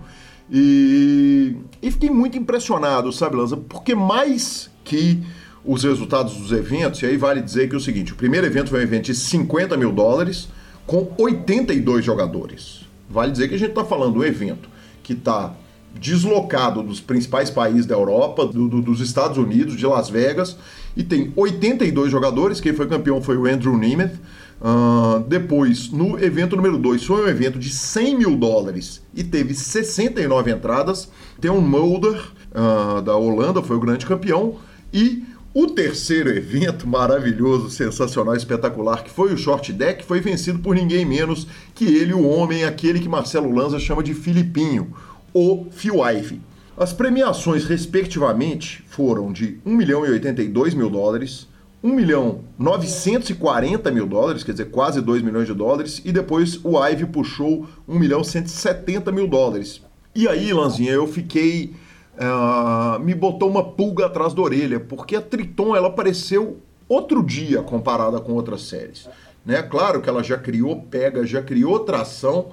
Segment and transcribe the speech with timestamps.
[0.50, 3.56] E, e fiquei muito impressionado, sabe, Lanza?
[3.56, 5.22] Porque mais que
[5.64, 8.70] os resultados dos eventos, e aí vale dizer que é o seguinte: o primeiro evento
[8.70, 10.48] foi um evento de 50 mil dólares
[10.86, 12.80] com 82 jogadores.
[13.08, 14.68] Vale dizer que a gente está falando um evento
[15.02, 15.54] que está
[15.94, 20.56] deslocado dos principais países da Europa, do, do, dos Estados Unidos, de Las Vegas,
[20.96, 22.60] e tem 82 jogadores.
[22.60, 24.12] Quem foi campeão foi o Andrew Nemeth.
[24.60, 29.54] Uh, depois, no evento número 2, foi um evento de 100 mil dólares e teve
[29.54, 31.08] 69 entradas.
[31.40, 34.56] Tem um Mulder, uh, da Holanda, foi o grande campeão.
[34.92, 40.74] E o terceiro evento maravilhoso, sensacional, espetacular, que foi o Short Deck, foi vencido por
[40.74, 44.94] ninguém menos que ele, o homem, aquele que Marcelo Lanza chama de Filipinho,
[45.32, 46.40] o Phil Ivey.
[46.76, 51.46] As premiações, respectivamente, foram de 1 milhão e 82 mil dólares,
[51.82, 56.78] 1 milhão 940 mil dólares, quer dizer, quase 2 milhões de dólares, e depois o
[56.84, 59.82] Ive puxou 1 milhão 170 mil dólares.
[60.14, 61.74] E aí, Lanzinha, eu fiquei.
[62.16, 67.62] Uh, me botou uma pulga atrás da orelha, porque a Triton ela apareceu outro dia
[67.62, 69.08] comparada com outras séries.
[69.46, 69.62] Né?
[69.62, 72.48] Claro que ela já criou pega, já criou tração,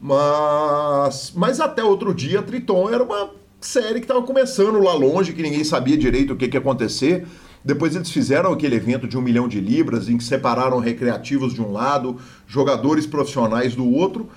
[0.00, 5.32] mas, mas até outro dia a Triton era uma série que estava começando lá longe,
[5.32, 7.24] que ninguém sabia direito o que, que ia acontecer.
[7.64, 11.62] Depois eles fizeram aquele evento de um milhão de libras, em que separaram recreativos de
[11.62, 14.28] um lado, jogadores profissionais do outro,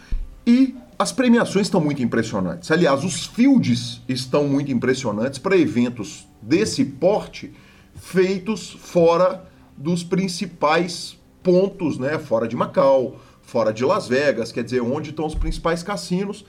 [0.46, 2.72] e as premiações estão muito impressionantes.
[2.72, 7.52] Aliás, os fields estão muito impressionantes para eventos desse porte
[7.96, 9.46] feitos fora
[9.76, 12.18] dos principais pontos, né?
[12.18, 16.46] Fora de Macau, fora de Las Vegas, quer dizer, onde estão os principais cassinos.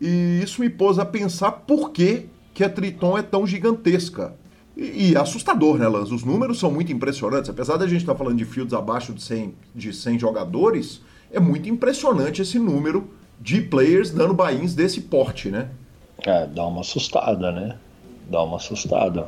[0.00, 4.34] E isso me pôs a pensar por que, que a Triton é tão gigantesca.
[4.76, 6.12] E, e, assustador, né, Lance?
[6.12, 7.48] Os números são muito impressionantes.
[7.48, 11.00] Apesar da gente estar tá falando de fields abaixo de 100, de 100 jogadores,
[11.32, 13.08] é muito impressionante esse número
[13.40, 15.70] de players dando buy-ins desse porte, né?
[16.24, 17.76] É, dá uma assustada, né?
[18.28, 19.26] Dá uma assustada.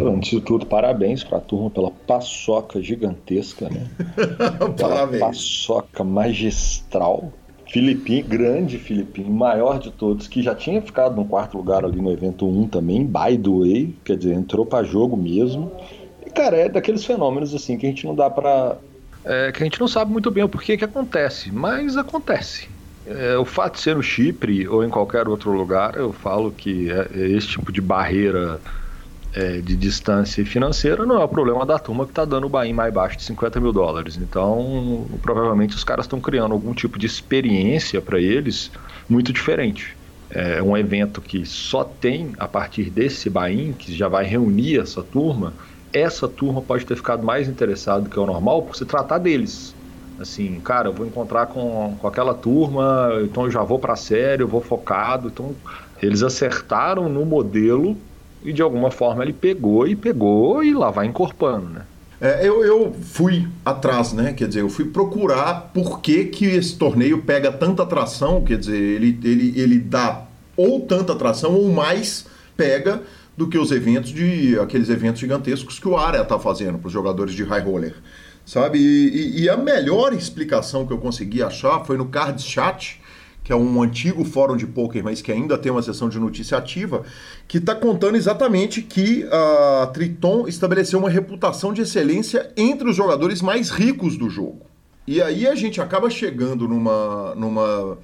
[0.00, 3.86] Antes de tudo, parabéns para a turma pela paçoca gigantesca, né?
[4.78, 5.20] parabéns.
[5.20, 7.32] paçoca magistral
[7.74, 12.12] Filipinho, grande Filipinho, maior de todos, que já tinha ficado no quarto lugar ali no
[12.12, 15.72] evento 1 também, by the way, quer dizer, entrou para jogo mesmo.
[16.24, 18.78] E, cara, é daqueles fenômenos assim que a gente não dá para
[19.24, 22.68] é, que a gente não sabe muito bem o porquê que acontece, mas acontece.
[23.04, 26.88] É, o fato de ser no Chipre ou em qualquer outro lugar, eu falo que
[26.88, 28.60] é, é esse tipo de barreira
[29.34, 32.72] é, de distância financeira não é o problema da turma que está dando o Bahia
[32.72, 34.16] mais baixo de 50 mil dólares.
[34.16, 38.70] Então, provavelmente os caras estão criando algum tipo de experiência para eles
[39.08, 39.96] muito diferente.
[40.30, 45.02] É um evento que só tem a partir desse Bahia, que já vai reunir essa
[45.02, 45.52] turma.
[45.92, 49.74] Essa turma pode ter ficado mais interessada do que o normal por se tratar deles.
[50.18, 54.44] Assim, cara, eu vou encontrar com, com aquela turma, então eu já vou para sério,
[54.44, 55.28] eu vou focado.
[55.28, 55.54] Então,
[56.00, 57.96] eles acertaram no modelo
[58.44, 61.82] e de alguma forma ele pegou e pegou e lá vai encorpando, né?
[62.20, 64.32] É, eu, eu fui atrás, né?
[64.32, 68.76] Quer dizer, eu fui procurar por que, que esse torneio pega tanta atração, quer dizer,
[68.76, 70.24] ele, ele, ele dá
[70.56, 72.26] ou tanta atração ou mais
[72.56, 73.02] pega
[73.36, 76.92] do que os eventos de aqueles eventos gigantescos que o Área está fazendo para os
[76.92, 77.94] jogadores de high roller,
[78.46, 78.78] sabe?
[78.78, 83.00] E, e, e, a melhor explicação que eu consegui achar foi no Card Chat,
[83.44, 86.56] que é um antigo fórum de poker, mas que ainda tem uma sessão de notícia
[86.56, 87.04] ativa,
[87.46, 93.42] que está contando exatamente que a Triton estabeleceu uma reputação de excelência entre os jogadores
[93.42, 94.62] mais ricos do jogo.
[95.06, 97.98] E aí a gente acaba chegando numa, numa uh,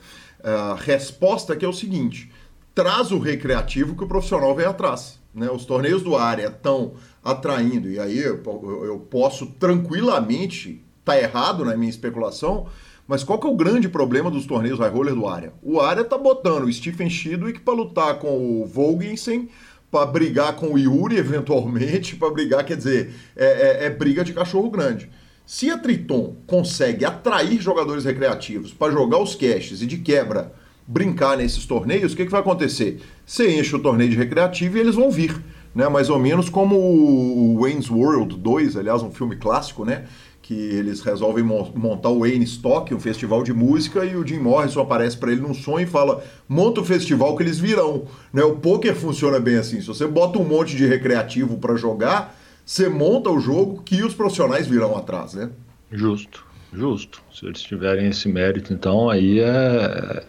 [0.76, 2.30] resposta que é o seguinte:
[2.74, 5.18] traz o recreativo que o profissional vem atrás.
[5.34, 5.50] Né?
[5.50, 6.92] Os torneios do área estão
[7.24, 12.66] atraindo, e aí eu, eu, eu posso tranquilamente tá errado na minha especulação
[13.10, 15.52] mas qual que é o grande problema dos torneios high roller do área?
[15.64, 19.48] O área tá botando o Stephen Chidwick para lutar com o Vogensen,
[19.90, 24.32] para brigar com o Yuri eventualmente, para brigar, quer dizer, é, é, é, briga de
[24.32, 25.10] cachorro grande.
[25.44, 30.52] Se a Triton consegue atrair jogadores recreativos para jogar os caches e de quebra
[30.86, 33.00] brincar nesses torneios, o que, que vai acontecer?
[33.26, 35.36] Você enche o torneio de recreativo e eles vão vir.
[35.72, 40.04] Né, mais ou menos como o Wayne's World 2, aliás, um filme clássico, né?
[40.50, 44.80] Que eles resolvem montar o Wayne Stock, um festival de música, e o Jim Morrison
[44.80, 48.08] aparece para ele num sonho e fala: monta o festival que eles virão.
[48.32, 48.42] Né?
[48.42, 49.80] O poker funciona bem assim.
[49.80, 52.36] Se você bota um monte de recreativo para jogar,
[52.66, 55.50] você monta o jogo que os profissionais virão atrás, né?
[55.92, 57.22] Justo, justo.
[57.32, 60.24] Se eles tiverem esse mérito, então aí é,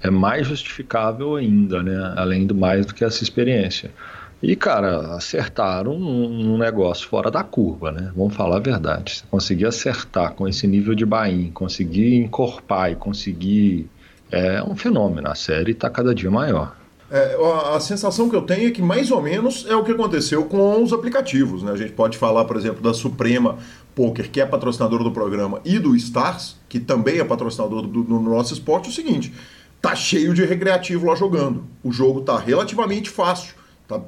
[0.00, 2.14] é mais justificável ainda, né?
[2.16, 3.92] Além do mais do que essa experiência.
[4.42, 8.10] E, cara, acertaram um, negócio fora da curva, né?
[8.16, 9.22] Vamos falar a verdade.
[9.30, 13.88] Conseguir acertar com esse nível de bain, conseguir encorpar e conseguir.
[14.32, 15.28] É um fenômeno.
[15.28, 16.74] A série está cada dia maior.
[17.08, 17.36] É,
[17.74, 20.82] a sensação que eu tenho é que mais ou menos é o que aconteceu com
[20.82, 21.62] os aplicativos.
[21.62, 21.70] Né?
[21.70, 23.58] A gente pode falar, por exemplo, da Suprema
[23.94, 28.18] Poker, que é patrocinador do programa, e do Stars, que também é patrocinador do, do
[28.18, 29.32] nosso esporte, é o seguinte:
[29.80, 31.64] tá cheio de recreativo lá jogando.
[31.84, 33.61] O jogo tá relativamente fácil.
[33.98, 34.00] Tá,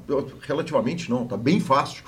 [0.42, 2.04] relativamente não, tá bem fácil.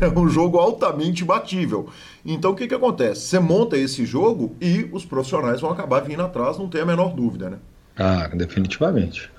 [0.00, 1.88] É um jogo altamente batível.
[2.24, 3.22] Então o que, que acontece?
[3.22, 7.14] Você monta esse jogo e os profissionais vão acabar vindo atrás, não tem a menor
[7.14, 7.58] dúvida, né?
[7.98, 9.30] Ah, definitivamente.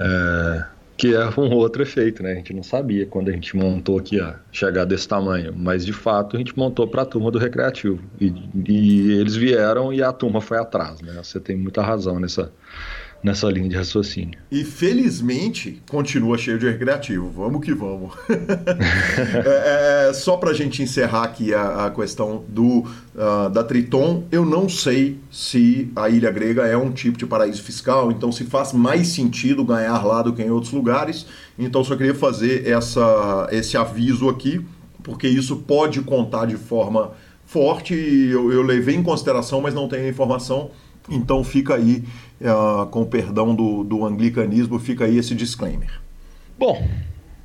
[0.00, 0.64] É,
[0.96, 2.32] que é um outro efeito, né?
[2.32, 5.92] A gente não sabia quando a gente montou aqui a chegar desse tamanho, mas de
[5.92, 8.32] fato a gente montou para a turma do recreativo e,
[8.66, 11.12] e, eles vieram e a turma foi atrás, né?
[11.22, 12.50] Você tem muita razão nessa
[13.22, 14.38] nessa linha de raciocínio.
[14.50, 17.28] E felizmente continua cheio de recreativo.
[17.30, 18.14] Vamos que vamos.
[18.28, 22.84] é, é, só para a gente encerrar aqui a, a questão do
[23.14, 27.62] uh, da Triton, eu não sei se a Ilha Grega é um tipo de paraíso
[27.62, 31.26] fiscal, então se faz mais sentido ganhar lá do que em outros lugares.
[31.58, 34.64] Então só queria fazer essa, esse aviso aqui,
[35.02, 37.12] porque isso pode contar de forma
[37.44, 37.94] forte.
[37.94, 40.70] Eu, eu levei em consideração, mas não tenho informação.
[41.10, 42.04] Então fica aí
[42.90, 46.00] com o perdão do, do anglicanismo, fica aí esse disclaimer.
[46.58, 46.86] Bom,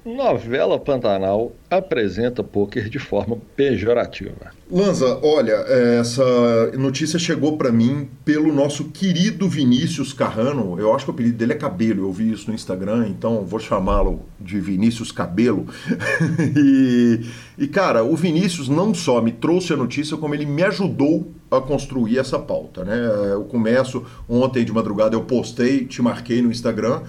[0.06, 4.52] Novela Pantanal apresenta poker de forma pejorativa.
[4.70, 5.54] Lanza, olha,
[6.00, 10.78] essa notícia chegou para mim pelo nosso querido Vinícius Carrano.
[10.78, 12.04] Eu acho que o apelido dele é Cabelo.
[12.04, 15.68] Eu vi isso no Instagram, então vou chamá-lo de Vinícius Cabelo.
[16.58, 17.22] e,
[17.58, 21.62] e, cara, o Vinícius não só me trouxe a notícia, como ele me ajudou a
[21.62, 22.98] construir essa pauta, né?
[23.32, 27.04] Eu começo ontem de madrugada, eu postei, te marquei no Instagram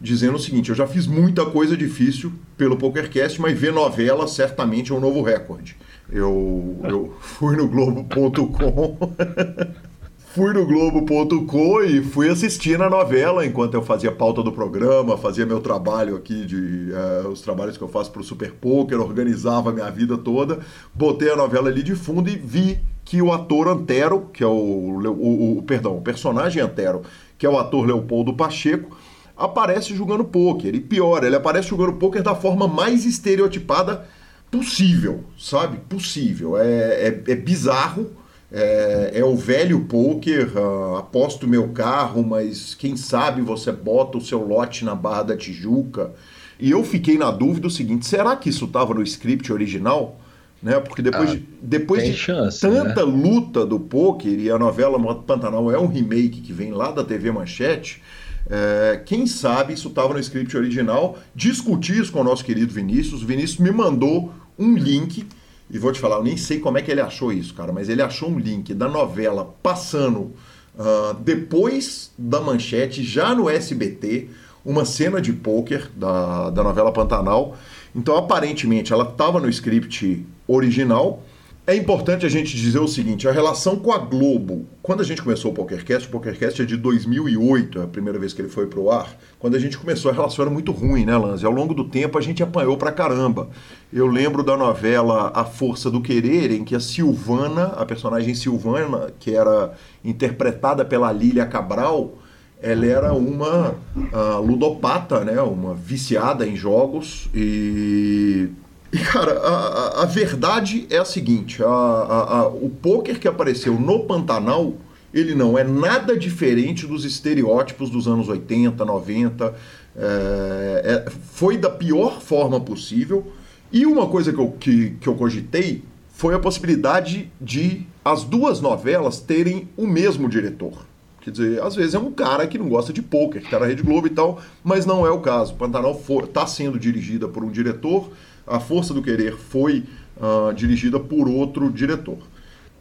[0.00, 4.92] dizendo o seguinte: eu já fiz muita coisa difícil pelo PokerCast, mas ver novela certamente
[4.92, 5.76] é um novo recorde.
[6.10, 8.96] Eu, eu fui no Globo.com.
[10.32, 15.44] fui no Globo.com e fui assistir a novela enquanto eu fazia pauta do programa, fazia
[15.44, 19.72] meu trabalho aqui de uh, os trabalhos que eu faço para o Super Poker, organizava
[19.72, 20.60] minha vida toda,
[20.94, 24.52] botei a novela ali de fundo e vi que o ator Antero, que é o,
[24.52, 27.02] o, o perdão, o personagem Antero,
[27.36, 28.96] que é o ator Leopoldo Pacheco,
[29.40, 30.74] aparece jogando pôquer.
[30.74, 34.06] E pior, ele aparece jogando pôquer da forma mais estereotipada
[34.50, 35.78] possível, sabe?
[35.88, 36.58] Possível.
[36.58, 38.10] É, é, é bizarro.
[38.52, 44.20] É, é o velho poker, uh, aposto meu carro, mas quem sabe você bota o
[44.20, 46.10] seu lote na Barra da Tijuca.
[46.58, 50.20] E eu fiquei na dúvida o seguinte: será que isso estava no script original?
[50.60, 50.78] Né?
[50.80, 53.12] Porque depois, ah, de, depois de chance, tanta né?
[53.12, 57.30] luta do poker, e a novela Pantanal é um remake que vem lá da TV
[57.30, 58.02] Manchete,
[58.50, 61.16] é, quem sabe isso estava no script original.
[61.34, 63.22] Discuti isso com o nosso querido Vinícius.
[63.22, 65.24] O Vinícius me mandou um link,
[65.70, 67.88] e vou te falar, eu nem sei como é que ele achou isso, cara, mas
[67.88, 70.32] ele achou um link da novela passando
[70.74, 74.28] uh, depois da manchete, já no SBT,
[74.64, 77.56] uma cena de pôquer da, da novela Pantanal.
[77.94, 81.22] Então, aparentemente, ela estava no script original.
[81.70, 84.66] É importante a gente dizer o seguinte: a relação com a Globo.
[84.82, 88.32] Quando a gente começou o PokerCast, o PokerCast é de 2008, é a primeira vez
[88.32, 89.16] que ele foi pro ar.
[89.38, 91.44] Quando a gente começou, a relação era muito ruim, né, Lanz?
[91.44, 93.50] Ao longo do tempo, a gente apanhou pra caramba.
[93.92, 99.12] Eu lembro da novela A Força do Querer, em que a Silvana, a personagem Silvana,
[99.20, 99.72] que era
[100.04, 102.18] interpretada pela Lília Cabral,
[102.60, 105.40] ela era uma uh, ludopata, né?
[105.40, 108.50] Uma viciada em jogos e
[108.92, 114.00] e, cara, a, a, verdade é a seguinte: a, a, o poker que apareceu no
[114.00, 114.74] Pantanal,
[115.14, 119.54] ele não é nada diferente dos estereótipos dos anos 80, 90.
[119.96, 123.32] É, é, foi da pior forma possível.
[123.72, 128.60] E uma coisa que eu, que, que eu cogitei foi a possibilidade de as duas
[128.60, 130.86] novelas terem o mesmo diretor.
[131.20, 133.66] Quer dizer, às vezes é um cara que não gosta de poker, que está na
[133.66, 135.54] Rede Globo e tal, mas não é o caso.
[135.54, 138.10] Pantanal está sendo dirigida por um diretor
[138.50, 139.84] a Força do Querer foi
[140.16, 142.18] uh, dirigida por outro diretor.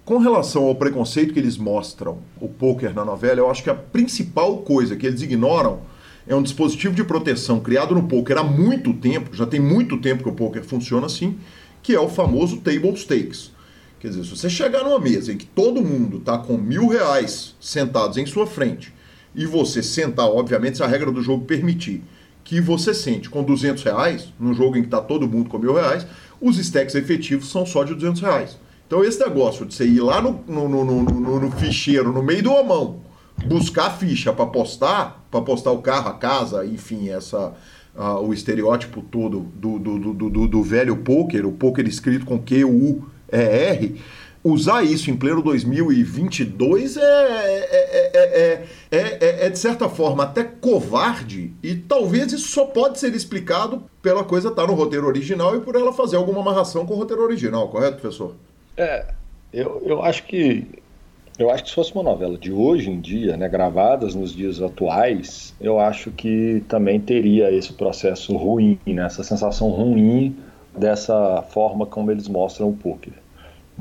[0.03, 3.75] Com relação ao preconceito que eles mostram, o poker na novela, eu acho que a
[3.75, 5.81] principal coisa que eles ignoram
[6.27, 10.23] é um dispositivo de proteção criado no poker há muito tempo, já tem muito tempo
[10.23, 11.37] que o poker funciona assim,
[11.83, 13.51] que é o famoso table stakes.
[13.99, 17.55] Quer dizer, se você chegar numa mesa em que todo mundo está com mil reais
[17.59, 18.91] sentados em sua frente
[19.35, 22.01] e você sentar, obviamente, se a regra do jogo permitir,
[22.49, 25.75] que você sente com 200 reais, num jogo em que está todo mundo com mil
[25.75, 26.07] reais,
[26.41, 28.57] os stacks efetivos são só de 200 reais.
[28.87, 32.41] Então esse negócio de você ir lá no, no, no, no, no ficheiro, no meio
[32.41, 33.01] do mão,
[33.45, 37.53] buscar ficha para postar, para postar o carro, a casa, enfim, essa
[37.95, 42.39] uh, o estereótipo todo do, do, do, do, do velho poker, o poker escrito com
[42.39, 44.01] Q-U-E-R,
[44.43, 51.75] usar isso em pleno 2022 é, é, é, é, de certa forma até covarde e
[51.75, 55.91] talvez isso só pode ser explicado pela coisa estar no roteiro original e por ela
[55.91, 58.35] fazer alguma amarração com o roteiro original, correto, professor?
[58.77, 59.07] É,
[59.51, 60.65] eu, eu acho que
[61.37, 64.61] eu acho que se fosse uma novela de hoje em dia, né, gravadas nos dias
[64.61, 70.35] atuais, eu acho que também teria esse processo ruim, né, essa sensação ruim
[70.77, 73.13] dessa forma como eles mostram o poker.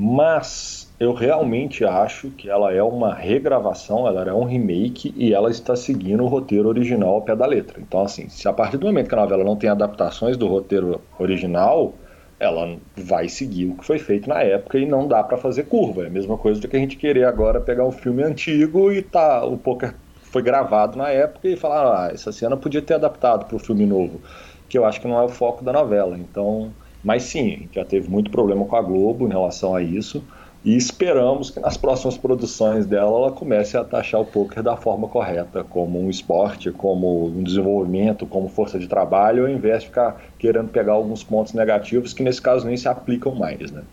[0.01, 5.51] Mas eu realmente acho que ela é uma regravação, ela é um remake e ela
[5.51, 7.81] está seguindo o roteiro original ao pé da letra.
[7.81, 11.01] Então, assim, se a partir do momento que a novela não tem adaptações do roteiro
[11.19, 11.93] original,
[12.39, 16.03] ela vai seguir o que foi feito na época e não dá para fazer curva.
[16.03, 19.01] É a mesma coisa do que a gente querer agora pegar um filme antigo e
[19.01, 23.45] tá o poker foi gravado na época e falar, ah, essa cena podia ter adaptado
[23.45, 24.21] para o filme novo,
[24.69, 26.17] que eu acho que não é o foco da novela.
[26.17, 26.71] Então,
[27.03, 30.23] mas sim, já teve muito problema com a Globo em relação a isso.
[30.63, 35.07] E esperamos que nas próximas produções dela ela comece a taxar o poker da forma
[35.07, 40.21] correta, como um esporte, como um desenvolvimento, como força de trabalho, ao invés de ficar
[40.37, 43.83] querendo pegar alguns pontos negativos que nesse caso nem se aplicam mais, né?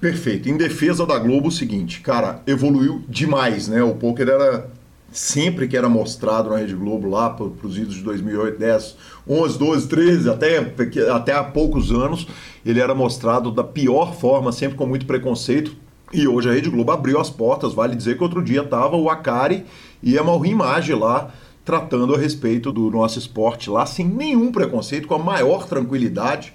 [0.00, 0.48] Perfeito.
[0.48, 3.80] Em defesa da Globo, o seguinte, cara, evoluiu demais, né?
[3.82, 4.66] O poker era
[5.12, 8.96] sempre que era mostrado na Rede Globo lá para os idos de 2008, 10,
[9.28, 10.58] 11, 12, 13, até,
[11.10, 12.26] até há poucos anos,
[12.64, 15.74] ele era mostrado da pior forma, sempre com muito preconceito.
[16.12, 19.08] E hoje a Rede Globo abriu as portas, vale dizer que outro dia estava o
[19.08, 19.64] Akari
[20.02, 21.30] e a Malrim Maggi lá
[21.64, 26.52] tratando a respeito do nosso esporte lá sem nenhum preconceito, com a maior tranquilidade.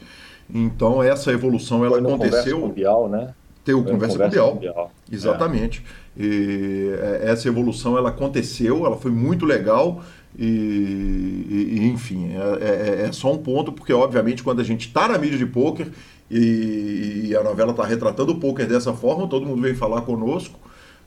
[0.53, 2.59] Então essa evolução ela aconteceu.
[2.59, 3.33] Mundial, né?
[3.65, 4.53] Ter o conversa, conversa mundial.
[4.53, 4.91] mundial.
[5.11, 5.83] Exatamente.
[6.17, 6.23] É.
[6.23, 10.03] E é, essa evolução ela aconteceu, ela foi muito legal
[10.37, 15.07] e, e enfim, é, é, é, só um ponto, porque obviamente quando a gente está
[15.07, 15.87] na mídia de pôquer
[16.29, 20.59] e, e, a novela está retratando o pôquer dessa forma, todo mundo vem falar conosco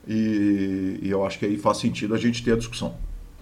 [0.06, 2.94] e, e eu acho que aí faz sentido a gente ter a discussão.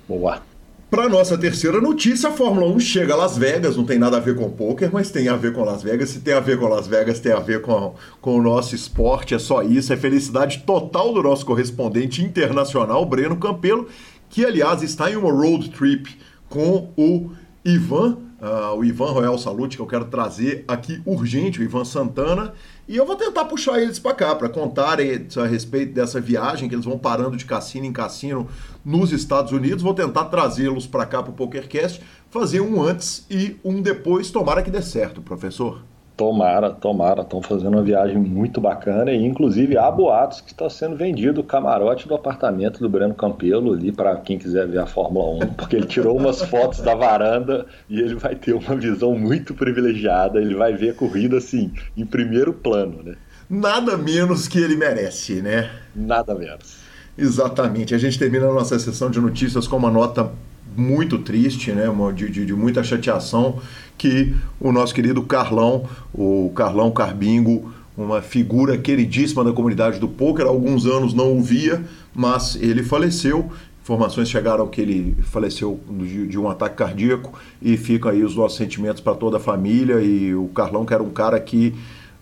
[0.08, 0.42] Boa.
[0.88, 4.20] Para nossa terceira notícia, a Fórmula 1 chega a Las Vegas, não tem nada a
[4.20, 6.10] ver com poker, mas tem a ver com Las Vegas.
[6.10, 9.34] Se tem a ver com Las Vegas, tem a ver com, com o nosso esporte,
[9.34, 9.92] é só isso.
[9.92, 13.88] É felicidade total do nosso correspondente internacional, Breno Campelo,
[14.30, 16.16] que aliás está em uma road trip
[16.48, 17.32] com o
[17.64, 22.52] Ivan uh, o Ivan Royal Salute, que eu quero trazer aqui urgente, o Ivan Santana.
[22.88, 26.74] E eu vou tentar puxar eles para cá, para contarem a respeito dessa viagem que
[26.74, 28.48] eles vão parando de cassino em cassino
[28.84, 29.82] nos Estados Unidos.
[29.82, 32.00] Vou tentar trazê-los para cá para o PokerCast,
[32.30, 34.30] fazer um antes e um depois.
[34.30, 35.82] Tomara que dê certo, professor.
[36.16, 40.96] Tomara, tomara, estão fazendo uma viagem muito bacana e inclusive há boatos que está sendo
[40.96, 45.44] vendido o camarote do apartamento do Breno Campelo ali para quem quiser ver a Fórmula
[45.44, 49.52] 1, porque ele tirou umas fotos da varanda e ele vai ter uma visão muito
[49.54, 53.16] privilegiada, ele vai ver a corrida assim, em primeiro plano, né?
[53.48, 55.70] Nada menos que ele merece, né?
[55.94, 56.78] Nada menos.
[57.16, 57.94] Exatamente.
[57.94, 60.30] A gente termina a nossa sessão de notícias com uma nota
[60.76, 61.84] muito triste, né?
[62.14, 63.60] De, de, de, muita chateação,
[63.96, 70.46] que o nosso querido Carlão, o Carlão Carbingo, uma figura queridíssima da comunidade do poker,
[70.46, 71.82] há alguns anos não o via,
[72.14, 73.50] mas ele faleceu.
[73.82, 78.58] Informações chegaram que ele faleceu de, de um ataque cardíaco e ficam aí os nossos
[78.58, 80.00] sentimentos para toda a família.
[80.00, 81.72] E o Carlão, que era um cara que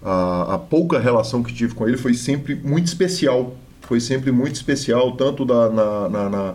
[0.03, 3.57] a, a pouca relação que tive com ele foi sempre muito especial.
[3.81, 6.55] Foi sempre muito especial, tanto da, na, na, na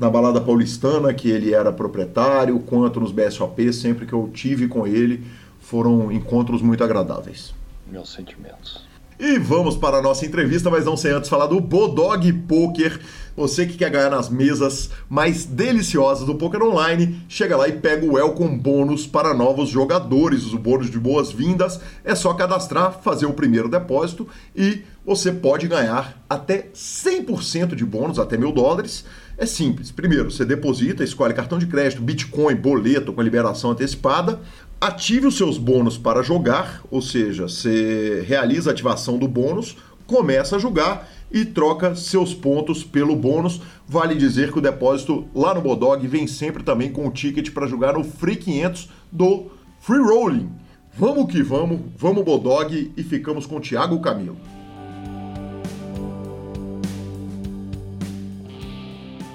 [0.00, 4.86] na Balada Paulistana, que ele era proprietário, quanto nos BSOP, sempre que eu tive com
[4.86, 5.22] ele,
[5.60, 7.52] foram encontros muito agradáveis.
[7.86, 8.88] Meus sentimentos.
[9.18, 12.98] E vamos para a nossa entrevista, mas não sem antes falar do Bodog Poker.
[13.36, 18.06] Você que quer ganhar nas mesas mais deliciosas do Poker Online, chega lá e pega
[18.06, 20.50] o Welcome Bônus para novos jogadores.
[20.54, 24.26] O bônus de boas-vindas é só cadastrar, fazer o primeiro depósito
[24.56, 29.04] e você pode ganhar até 100% de bônus, até mil dólares.
[29.40, 29.90] É simples.
[29.90, 34.38] Primeiro, você deposita, escolhe cartão de crédito, Bitcoin, boleto com liberação antecipada.
[34.78, 40.56] Ative os seus bônus para jogar, ou seja, você realiza a ativação do bônus, começa
[40.56, 43.62] a jogar e troca seus pontos pelo bônus.
[43.88, 47.66] Vale dizer que o depósito lá no Bodog vem sempre também com o ticket para
[47.66, 49.46] jogar no Free 500 do
[49.80, 50.50] Free Rolling.
[50.98, 54.36] Vamos que vamos, vamos Bodog e ficamos com o Thiago Camilo.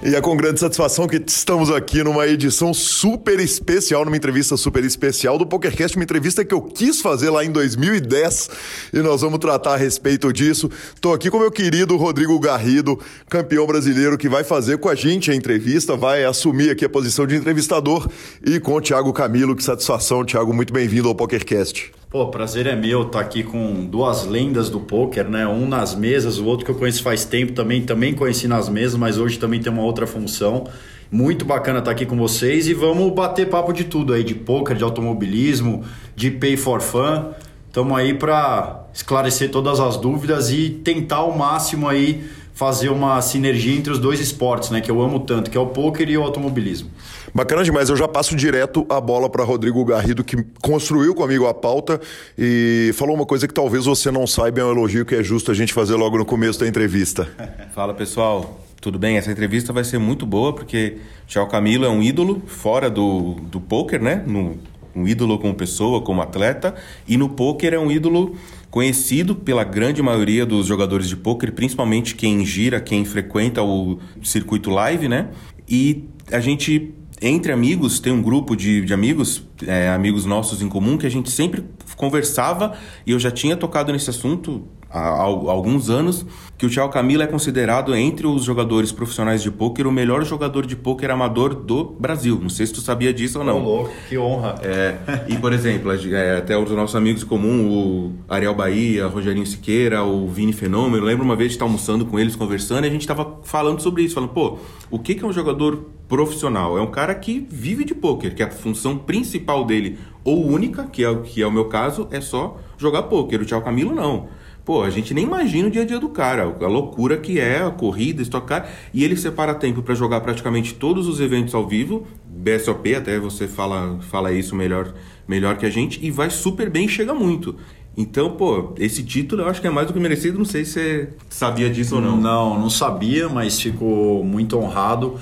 [0.06, 4.84] E é com grande satisfação que estamos aqui numa edição super especial, numa entrevista super
[4.84, 8.50] especial do PokerCast, uma entrevista que eu quis fazer lá em 2010
[8.92, 10.70] e nós vamos tratar a respeito disso.
[10.94, 15.32] Estou aqui com meu querido Rodrigo Garrido, campeão brasileiro, que vai fazer com a gente
[15.32, 18.08] a entrevista, vai assumir aqui a posição de entrevistador
[18.46, 19.56] e com o Thiago Camilo.
[19.56, 21.95] Que satisfação, Thiago, muito bem-vindo ao PokerCast.
[22.08, 25.44] Pô, prazer é meu estar tá aqui com duas lendas do poker, né?
[25.44, 28.94] Um nas mesas, o outro que eu conheço faz tempo também, também conheci nas mesas,
[28.94, 30.68] mas hoje também tem uma outra função.
[31.10, 34.36] Muito bacana estar tá aqui com vocês e vamos bater papo de tudo aí, de
[34.36, 37.32] poker, de automobilismo, de pay for fun.
[37.66, 43.76] Estamos aí para esclarecer todas as dúvidas e tentar ao máximo aí fazer uma sinergia
[43.76, 46.22] entre os dois esportes, né, que eu amo tanto, que é o poker e o
[46.22, 46.88] automobilismo.
[47.36, 47.90] Bacana demais.
[47.90, 52.00] Eu já passo direto a bola para Rodrigo Garrido, que construiu comigo a pauta
[52.36, 55.50] e falou uma coisa que talvez você não saiba, é um elogio que é justo
[55.50, 57.28] a gente fazer logo no começo da entrevista.
[57.76, 59.18] Fala pessoal, tudo bem?
[59.18, 60.96] Essa entrevista vai ser muito boa porque
[61.26, 64.24] Tchau Camilo é um ídolo fora do, do poker, né?
[64.26, 64.58] No,
[64.94, 66.74] um ídolo como pessoa, como atleta,
[67.06, 68.34] e no poker é um ídolo
[68.70, 74.70] conhecido pela grande maioria dos jogadores de poker, principalmente quem gira, quem frequenta o circuito
[74.70, 75.28] live, né?
[75.68, 80.68] E a gente entre amigos, tem um grupo de, de amigos, é, amigos nossos em
[80.68, 81.64] comum, que a gente sempre
[81.96, 82.76] conversava
[83.06, 84.66] e eu já tinha tocado nesse assunto
[84.98, 86.24] há, alguns anos,
[86.56, 90.66] que o Thiago Camilo é considerado entre os jogadores profissionais de pôquer o melhor jogador
[90.66, 92.38] de pôquer amador do Brasil.
[92.40, 93.58] Não sei se tu sabia disso ou não.
[93.58, 94.56] Oh, louco, que honra.
[94.62, 94.96] É,
[95.28, 100.02] e, por exemplo, é, até os nossos amigos em comum, o Ariel Bahia, Rogerinho Siqueira,
[100.02, 103.02] o Vini Fenômeno, lembro uma vez de estar almoçando com eles, conversando, e a gente
[103.02, 104.58] estava falando sobre isso, falando, pô,
[104.90, 106.78] o que, que é um jogador profissional.
[106.78, 111.04] É um cara que vive de poker, que a função principal dele, ou única, que
[111.04, 113.42] é, que é o meu caso, é só jogar poker.
[113.42, 114.28] O Thiago Camilo não.
[114.66, 117.62] Pô, a gente nem imagina o dia a dia do cara, a loucura que é
[117.62, 122.04] a corrida, estocar, e ele separa tempo para jogar praticamente todos os eventos ao vivo,
[122.26, 124.92] BSOP, até você fala, fala isso melhor,
[125.28, 127.54] melhor que a gente, e vai super bem e chega muito.
[127.96, 130.72] Então, pô, esse título eu acho que é mais do que merecido, não sei se
[130.72, 132.16] você sabia disso ou não.
[132.16, 135.14] Não, não sabia, mas fico muito honrado.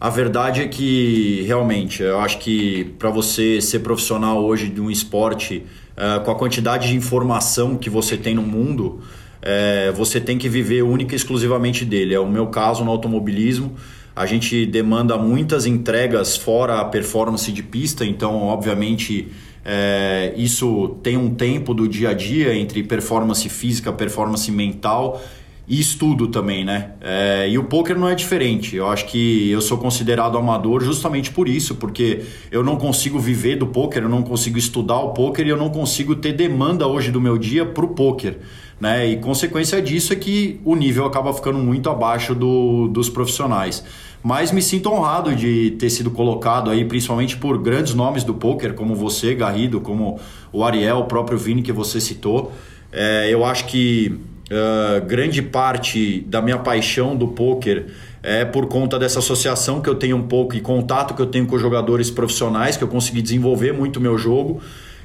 [0.00, 4.90] A verdade é que realmente eu acho que para você ser profissional hoje de um
[4.90, 9.00] esporte uh, com a quantidade de informação que você tem no mundo,
[9.42, 12.14] uh, você tem que viver única e exclusivamente dele.
[12.14, 13.74] É o meu caso no automobilismo.
[14.14, 19.30] A gente demanda muitas entregas fora a performance de pista, então obviamente
[19.68, 25.20] é, isso tem um tempo do dia a dia entre performance física, performance mental
[25.68, 26.92] e estudo também, né?
[27.00, 28.76] É, e o poker não é diferente.
[28.76, 33.56] Eu acho que eu sou considerado amador justamente por isso, porque eu não consigo viver
[33.56, 37.10] do poker, eu não consigo estudar o poker e eu não consigo ter demanda hoje
[37.10, 38.38] do meu dia para o poker.
[38.78, 39.08] Né?
[39.08, 43.82] E consequência disso é que o nível acaba ficando muito abaixo do, dos profissionais.
[44.22, 48.74] Mas me sinto honrado de ter sido colocado aí, principalmente por grandes nomes do poker,
[48.74, 50.18] como você, Garrido, como
[50.52, 52.52] o Ariel, o próprio Vini que você citou.
[52.92, 54.18] É, eu acho que
[54.50, 57.86] uh, grande parte da minha paixão do poker
[58.22, 61.46] é por conta dessa associação que eu tenho um pouco e contato que eu tenho
[61.46, 64.60] com jogadores profissionais, que eu consegui desenvolver muito o meu jogo.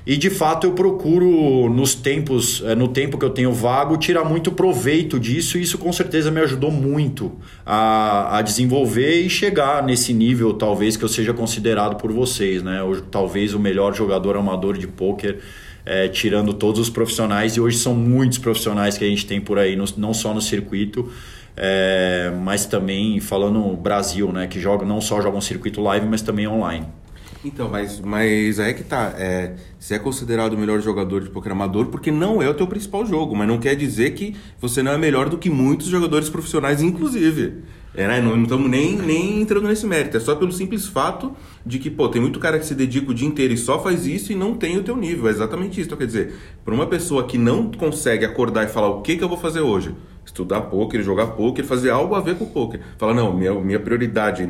[0.06, 4.52] E de fato eu procuro nos tempos, no tempo que eu tenho vago, tirar muito
[4.52, 7.32] proveito disso, e isso com certeza me ajudou muito
[7.66, 12.82] a, a desenvolver e chegar nesse nível, talvez, que eu seja considerado por vocês, né?
[12.82, 15.40] Ou, talvez o melhor jogador amador de pôquer
[15.86, 19.58] é, tirando todos os profissionais, e hoje são muitos profissionais que a gente tem por
[19.58, 21.12] aí, no, não só no circuito,
[21.56, 26.48] é, mas também falando Brasil, né, que joga, não só jogam circuito live, mas também
[26.48, 26.88] online.
[27.44, 29.14] Então, mas, mas aí é que tá.
[29.18, 32.68] É, você é considerado o melhor jogador de poker amador porque não é o teu
[32.68, 36.30] principal jogo, mas não quer dizer que você não é melhor do que muitos jogadores
[36.30, 37.64] profissionais, inclusive.
[37.94, 38.22] É, né?
[38.22, 40.16] Não estamos nem, nem entrando nesse mérito.
[40.16, 43.14] É só pelo simples fato de que, pô, tem muito cara que se dedica o
[43.14, 45.28] dia inteiro e só faz isso e não tem o teu nível.
[45.28, 45.88] É exatamente isso.
[45.88, 49.24] Então, quer dizer, para uma pessoa que não consegue acordar e falar o que, que
[49.24, 49.94] eu vou fazer hoje,
[50.26, 52.80] estudar poker, jogar poker, fazer algo a ver com poker.
[52.98, 54.48] Fala, não, minha, minha prioridade,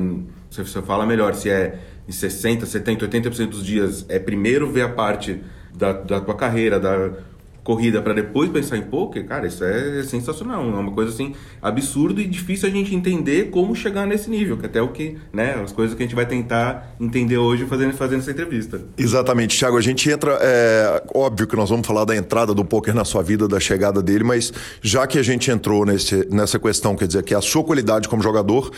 [0.51, 4.90] você fala melhor, se é em 60, 70, 80% dos dias, é primeiro ver a
[4.90, 5.42] parte
[5.74, 7.12] da, da tua carreira, da
[7.64, 12.22] corrida para depois pensar em poker, cara, isso é sensacional, é uma coisa assim absurda
[12.22, 15.72] e difícil a gente entender como chegar nesse nível, que até o que, né, as
[15.72, 18.82] coisas que a gente vai tentar entender hoje fazendo, fazendo essa entrevista.
[18.98, 22.96] Exatamente, Thiago, a gente entra, é óbvio que nós vamos falar da entrada do poker
[22.96, 26.96] na sua vida, da chegada dele, mas já que a gente entrou nesse, nessa questão,
[26.96, 28.72] quer dizer, que é a sua qualidade como jogador,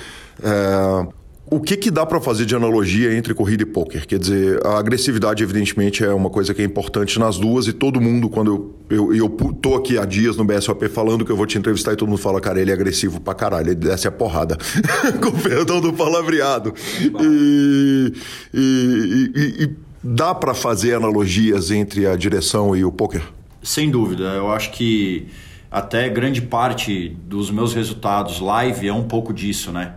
[0.43, 4.07] é, o que, que dá para fazer de analogia entre corrida e poker?
[4.07, 7.99] Quer dizer, a agressividade, evidentemente, é uma coisa que é importante nas duas e todo
[7.99, 11.45] mundo, quando eu, eu, eu tô aqui há dias no BSOP falando que eu vou
[11.45, 14.11] te entrevistar e todo mundo fala, cara, ele é agressivo pra caralho, ele desce a
[14.11, 14.57] porrada.
[15.21, 16.73] Com perdão do palavreado.
[17.01, 18.13] E,
[18.53, 23.21] e, e, e dá para fazer analogias entre a direção e o poker?
[23.61, 24.23] Sem dúvida.
[24.23, 25.27] Eu acho que
[25.69, 29.93] até grande parte dos meus resultados live é um pouco disso, né?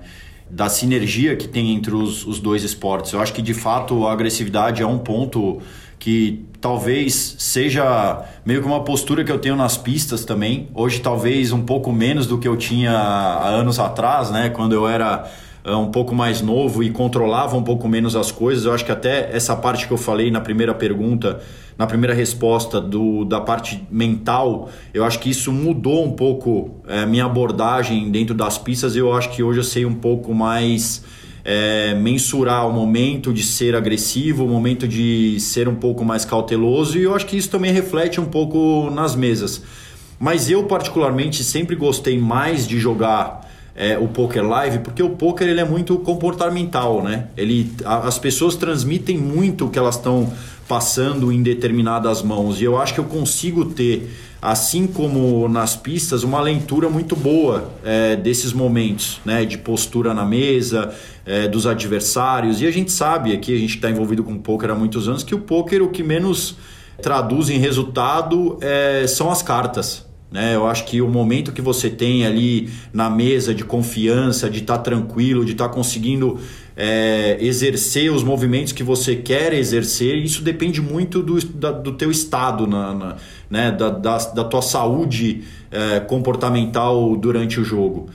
[0.49, 3.13] Da sinergia que tem entre os, os dois esportes.
[3.13, 5.61] Eu acho que de fato a agressividade é um ponto
[5.99, 10.69] que talvez seja meio que uma postura que eu tenho nas pistas também.
[10.75, 14.87] Hoje talvez um pouco menos do que eu tinha há anos atrás, né, quando eu
[14.87, 15.29] era
[15.65, 18.65] é, um pouco mais novo e controlava um pouco menos as coisas.
[18.65, 21.41] Eu acho que até essa parte que eu falei na primeira pergunta,
[21.79, 27.05] na primeira resposta do, da parte mental, eu acho que isso mudou um pouco é,
[27.05, 28.97] minha abordagem dentro das pistas.
[28.97, 31.05] Eu acho que hoje eu sei um pouco mais
[31.45, 36.99] é, mensurar o momento de ser agressivo, o momento de ser um pouco mais cauteloso,
[36.99, 39.62] e eu acho que isso também reflete um pouco nas mesas.
[40.19, 45.47] Mas eu, particularmente, sempre gostei mais de jogar é, o poker live, porque o poker
[45.47, 47.27] ele é muito comportamental, né?
[47.37, 50.33] Ele, a, as pessoas transmitem muito o que elas estão
[50.68, 56.22] passando em determinadas mãos e eu acho que eu consigo ter, assim como nas pistas,
[56.22, 59.44] uma leitura muito boa é, desses momentos, né?
[59.44, 63.90] De postura na mesa, é, dos adversários e a gente sabe aqui a gente está
[63.90, 66.57] envolvido com poker há muitos anos que o poker o que menos
[67.02, 70.06] traduz em resultado é, são as cartas.
[70.31, 70.55] Né?
[70.55, 74.79] Eu acho que o momento que você tem ali na mesa de confiança, de estar
[74.79, 76.39] tá tranquilo, de estar tá conseguindo
[76.77, 82.11] é, exercer os movimentos que você quer exercer, isso depende muito do, da, do teu
[82.11, 83.17] estado, na, na
[83.49, 83.71] né?
[83.71, 88.09] da, da, da, tua saúde é, comportamental durante o jogo.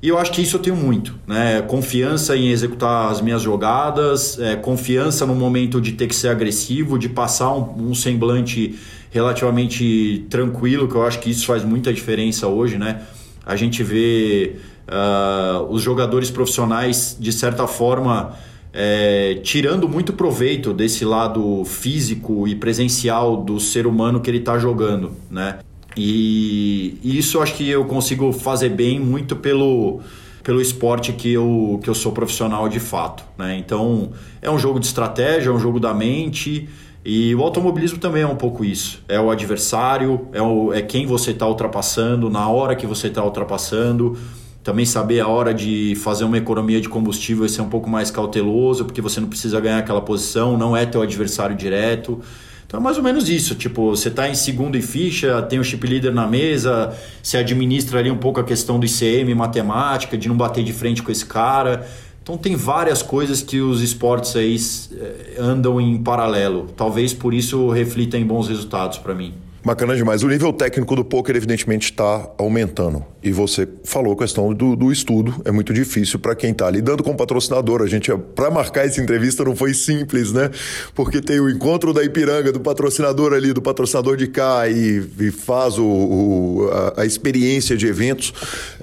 [0.00, 1.60] E eu acho que isso eu tenho muito, né?
[1.62, 6.96] Confiança em executar as minhas jogadas, é, confiança no momento de ter que ser agressivo,
[6.96, 8.78] de passar um, um semblante
[9.10, 13.02] relativamente tranquilo, que eu acho que isso faz muita diferença hoje, né?
[13.44, 14.56] A gente vê
[14.88, 18.34] uh, os jogadores profissionais, de certa forma,
[18.72, 24.58] é, tirando muito proveito desse lado físico e presencial do ser humano que ele está
[24.58, 25.58] jogando, né?
[25.96, 30.00] E, e isso acho que eu consigo fazer bem muito pelo
[30.48, 33.22] pelo esporte que eu, que eu sou profissional de fato.
[33.36, 33.58] Né?
[33.58, 36.66] Então, é um jogo de estratégia, é um jogo da mente,
[37.04, 39.02] e o automobilismo também é um pouco isso.
[39.08, 43.24] É o adversário, é, o, é quem você está ultrapassando, na hora que você está
[43.24, 44.18] ultrapassando.
[44.62, 48.10] Também saber a hora de fazer uma economia de combustível e ser um pouco mais
[48.10, 52.20] cauteloso, porque você não precisa ganhar aquela posição, não é teu adversário direto.
[52.66, 55.64] Então é mais ou menos isso, tipo, você está em segundo e ficha, tem o
[55.64, 60.28] chip leader na mesa, você administra ali um pouco a questão do ICM, matemática, de
[60.28, 61.88] não bater de frente com esse cara.
[62.28, 64.54] Então tem várias coisas que os esportes aí
[64.92, 66.66] eh, andam em paralelo.
[66.76, 69.32] Talvez por isso reflita em bons resultados para mim.
[69.64, 70.22] Bacana demais.
[70.22, 73.02] O nível técnico do poker, evidentemente, está aumentando.
[73.22, 75.40] E você falou a questão do, do estudo.
[75.42, 77.80] É muito difícil para quem está lidando com o patrocinador.
[77.80, 80.50] A gente, para marcar essa entrevista, não foi simples, né?
[80.94, 85.30] Porque tem o encontro da Ipiranga, do patrocinador ali, do patrocinador de cá, e, e
[85.30, 88.34] faz o, o a, a, experiência de eventos.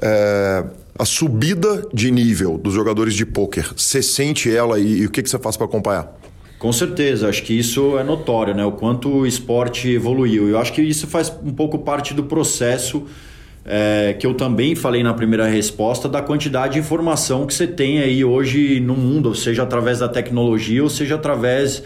[0.01, 0.65] É,
[0.97, 5.21] a subida de nível dos jogadores de pôquer, você sente ela e, e o que,
[5.21, 6.17] que você faz para acompanhar?
[6.58, 8.65] Com certeza, acho que isso é notório, né?
[8.65, 10.47] O quanto o esporte evoluiu.
[10.47, 13.05] Eu acho que isso faz um pouco parte do processo
[13.65, 17.99] é, que eu também falei na primeira resposta, da quantidade de informação que você tem
[17.99, 21.84] aí hoje no mundo, seja através da tecnologia ou seja através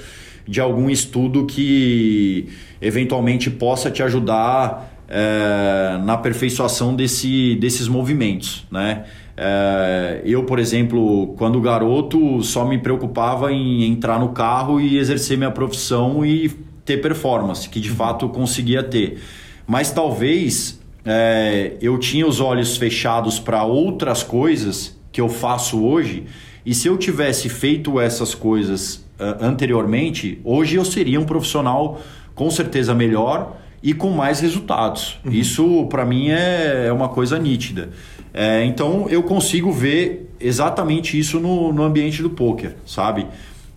[0.48, 2.50] de algum estudo que
[2.82, 9.06] eventualmente possa te ajudar é, na aperfeiçoação desse, desses movimentos, né?
[9.36, 15.38] É, eu, por exemplo, quando garoto, só me preocupava em entrar no carro e exercer
[15.38, 16.50] minha profissão e
[16.86, 19.20] ter performance, que de fato eu conseguia ter.
[19.66, 26.26] Mas talvez é, eu tinha os olhos fechados para outras coisas que eu faço hoje,
[26.66, 32.02] e se eu tivesse feito essas coisas uh, anteriormente, hoje eu seria um profissional
[32.36, 35.20] com certeza melhor e com mais resultados.
[35.26, 35.32] Uhum.
[35.32, 37.90] Isso, para mim, é, é uma coisa nítida.
[38.34, 43.26] É, então eu consigo ver exatamente isso no, no ambiente do poker, sabe?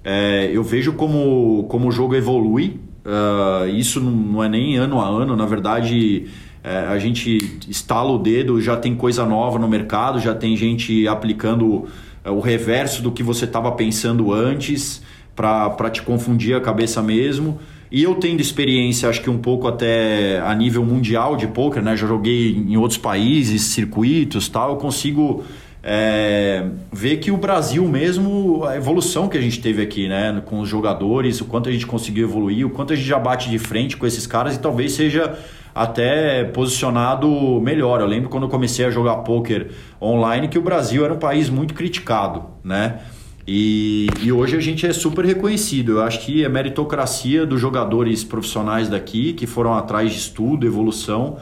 [0.05, 2.81] É, eu vejo como, como o jogo evolui.
[3.05, 6.29] Uh, isso não é nem ano a ano, na verdade
[6.63, 11.09] é, a gente estala o dedo, já tem coisa nova no mercado, já tem gente
[11.09, 11.89] aplicando
[12.25, 15.03] é, o reverso do que você estava pensando antes
[15.35, 17.59] para te confundir a cabeça mesmo.
[17.93, 21.95] E eu tendo experiência, acho que um pouco até a nível mundial de poker, né?
[21.95, 24.71] Já joguei em outros países, circuitos, tal.
[24.71, 25.45] Eu consigo
[25.83, 30.43] é, ver que o Brasil mesmo, a evolução que a gente teve aqui, né?
[30.47, 33.51] Com os jogadores, o quanto a gente conseguiu evoluir, o quanto a gente já bate
[33.51, 35.37] de frente com esses caras e talvez seja
[35.75, 38.01] até posicionado melhor.
[38.01, 39.69] Eu lembro quando eu comecei a jogar poker
[40.01, 43.01] online que o Brasil era um país muito criticado, né?
[43.47, 45.93] E, e, hoje a gente é super reconhecido.
[45.93, 51.39] Eu acho que é meritocracia dos jogadores profissionais daqui que foram atrás de estudo, evolução.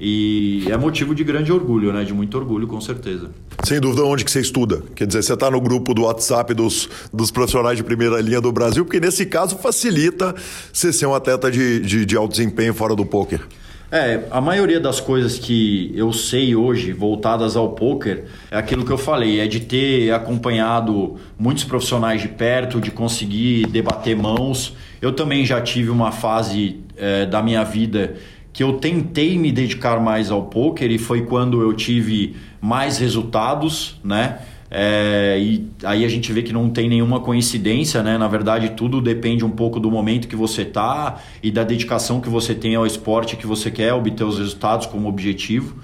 [0.00, 2.04] E é motivo de grande orgulho, né?
[2.04, 3.30] De muito orgulho, com certeza.
[3.64, 4.82] Sem dúvida, onde que você estuda?
[4.94, 8.52] Quer dizer, você está no grupo do WhatsApp dos, dos profissionais de primeira linha do
[8.52, 10.34] Brasil, porque nesse caso facilita
[10.72, 13.40] você ser um atleta de, de, de alto desempenho fora do poker.
[13.90, 18.92] É, a maioria das coisas que eu sei hoje voltadas ao poker é aquilo que
[18.92, 24.76] eu falei, é de ter acompanhado muitos profissionais de perto, de conseguir debater mãos.
[25.00, 28.16] Eu também já tive uma fase é, da minha vida
[28.52, 33.98] que eu tentei me dedicar mais ao poker e foi quando eu tive mais resultados,
[34.04, 34.40] né?
[34.70, 38.18] É, e aí a gente vê que não tem nenhuma coincidência, né?
[38.18, 42.28] Na verdade, tudo depende um pouco do momento que você tá e da dedicação que
[42.28, 45.76] você tem ao esporte que você quer obter os resultados como objetivo.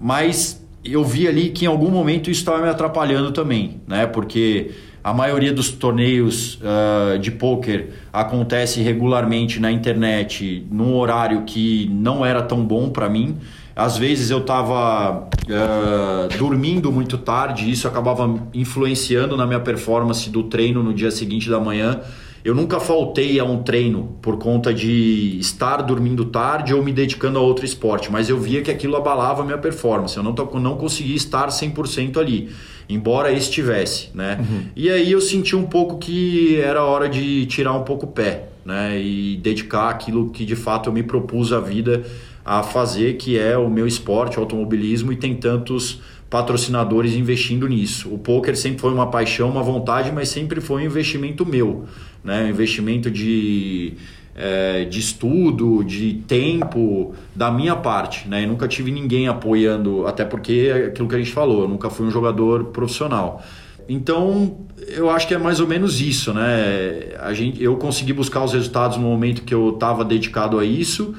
[0.00, 4.06] Mas eu vi ali que em algum momento isso estava me atrapalhando também, né?
[4.06, 11.88] Porque a maioria dos torneios uh, de poker acontece regularmente na internet num horário que
[11.92, 13.36] não era tão bom para mim.
[13.76, 19.58] Às vezes eu estava uh, eh, dormindo muito tarde, e isso acabava influenciando na minha
[19.58, 22.00] performance do treino no dia seguinte da manhã.
[22.44, 27.38] Eu nunca faltei a um treino por conta de estar dormindo tarde ou me dedicando
[27.38, 30.14] a outro esporte, mas eu via que aquilo abalava a minha performance.
[30.14, 32.50] Eu não, não conseguia estar 100% ali,
[32.86, 34.36] embora estivesse, né?
[34.38, 34.64] Uhum.
[34.76, 38.50] E aí eu senti um pouco que era hora de tirar um pouco o pé,
[38.62, 39.00] né?
[39.00, 42.04] E dedicar aquilo que de fato eu me propus a vida
[42.44, 48.12] a fazer, que é o meu esporte, o automobilismo, e tem tantos patrocinadores investindo nisso.
[48.12, 51.84] O poker sempre foi uma paixão, uma vontade, mas sempre foi um investimento meu,
[52.22, 52.44] né?
[52.44, 53.94] Um investimento de,
[54.34, 58.44] é, de estudo, de tempo da minha parte, né?
[58.44, 62.06] Nunca tive ninguém apoiando, até porque é aquilo que a gente falou, eu nunca fui
[62.06, 63.42] um jogador profissional.
[63.88, 67.14] Então, eu acho que é mais ou menos isso, né?
[67.20, 71.14] A gente, eu consegui buscar os resultados no momento que eu estava dedicado a isso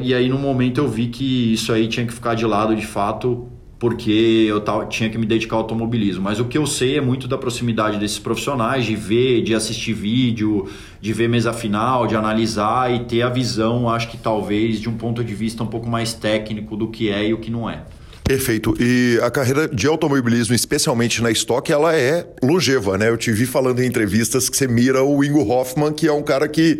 [0.00, 2.86] e aí, no momento, eu vi que isso aí tinha que ficar de lado de
[2.86, 6.22] fato, porque eu tinha que me dedicar ao automobilismo.
[6.22, 9.92] Mas o que eu sei é muito da proximidade desses profissionais, de ver, de assistir
[9.92, 10.68] vídeo,
[11.00, 14.96] de ver mesa final, de analisar e ter a visão, acho que talvez, de um
[14.96, 17.84] ponto de vista um pouco mais técnico do que é e o que não é.
[18.28, 18.74] Perfeito.
[18.78, 23.08] E a carreira de automobilismo, especialmente na estoque, ela é longeva, né?
[23.08, 26.22] Eu te vi falando em entrevistas que você mira o Ingo Hoffman, que é um
[26.22, 26.78] cara que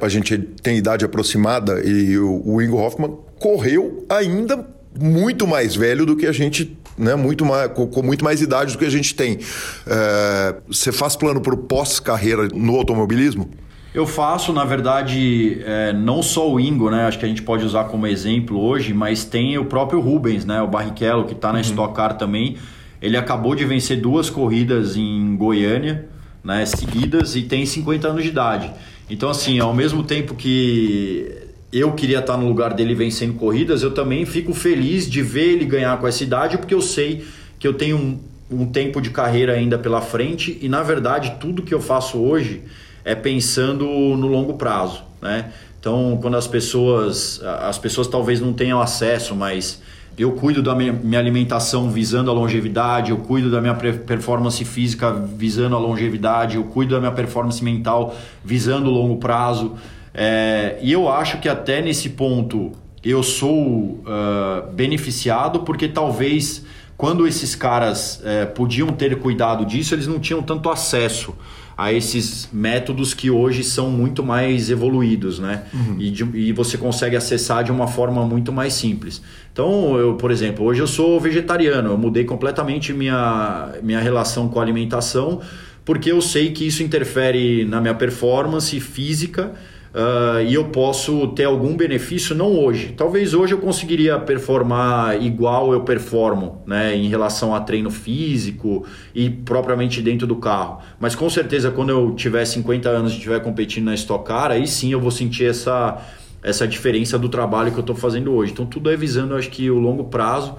[0.00, 4.66] a gente tem idade aproximada e o, o Ingo Hoffman correu ainda
[4.98, 7.14] muito mais velho do que a gente, né?
[7.14, 9.38] Muito mais, com, com muito mais idade do que a gente tem.
[9.86, 13.48] É, você faz plano para o pós-carreira no automobilismo?
[13.94, 17.06] Eu faço, na verdade, é, não só o Ingo, né?
[17.06, 20.60] Acho que a gente pode usar como exemplo hoje, mas tem o próprio Rubens, né?
[20.60, 21.64] O Barrichello, que está na uhum.
[21.64, 22.56] Stock Car também.
[23.00, 26.06] Ele acabou de vencer duas corridas em Goiânia,
[26.44, 26.66] né?
[26.66, 28.72] Seguidas e tem 50 anos de idade.
[29.10, 31.30] Então, assim, ao mesmo tempo que
[31.72, 35.64] eu queria estar no lugar dele vencendo corridas, eu também fico feliz de ver ele
[35.64, 37.24] ganhar com essa idade, porque eu sei
[37.58, 38.18] que eu tenho um,
[38.50, 42.62] um tempo de carreira ainda pela frente e, na verdade, tudo que eu faço hoje
[43.04, 45.52] é pensando no longo prazo, né?
[45.80, 49.80] Então, quando as pessoas, as pessoas talvez não tenham acesso, mas
[50.18, 55.76] eu cuido da minha, alimentação visando a longevidade, eu cuido da minha performance física visando
[55.76, 59.74] a longevidade, eu cuido da minha performance mental visando o longo prazo.
[60.12, 62.72] É, e eu acho que até nesse ponto
[63.04, 66.64] eu sou uh, beneficiado porque talvez
[66.96, 71.32] quando esses caras uh, podiam ter cuidado disso, eles não tinham tanto acesso
[71.78, 75.62] a esses métodos que hoje são muito mais evoluídos, né?
[75.72, 75.94] Uhum.
[76.00, 79.22] E, de, e, você consegue acessar de uma forma muito mais simples.
[79.52, 84.58] Então, eu, por exemplo, hoje eu sou vegetariano, eu mudei completamente minha, minha relação com
[84.58, 85.40] a alimentação,
[85.84, 89.52] porque eu sei que isso interfere na minha performance física
[89.94, 92.92] Uh, e eu posso ter algum benefício, não hoje.
[92.96, 99.30] Talvez hoje eu conseguiria performar igual eu performo, né, em relação a treino físico e
[99.30, 100.80] propriamente dentro do carro.
[101.00, 104.66] Mas com certeza, quando eu tiver 50 anos e estiver competindo na Stock Car, aí
[104.66, 105.98] sim eu vou sentir essa,
[106.42, 108.52] essa diferença do trabalho que eu estou fazendo hoje.
[108.52, 110.54] Então, tudo é visando, acho que, o longo prazo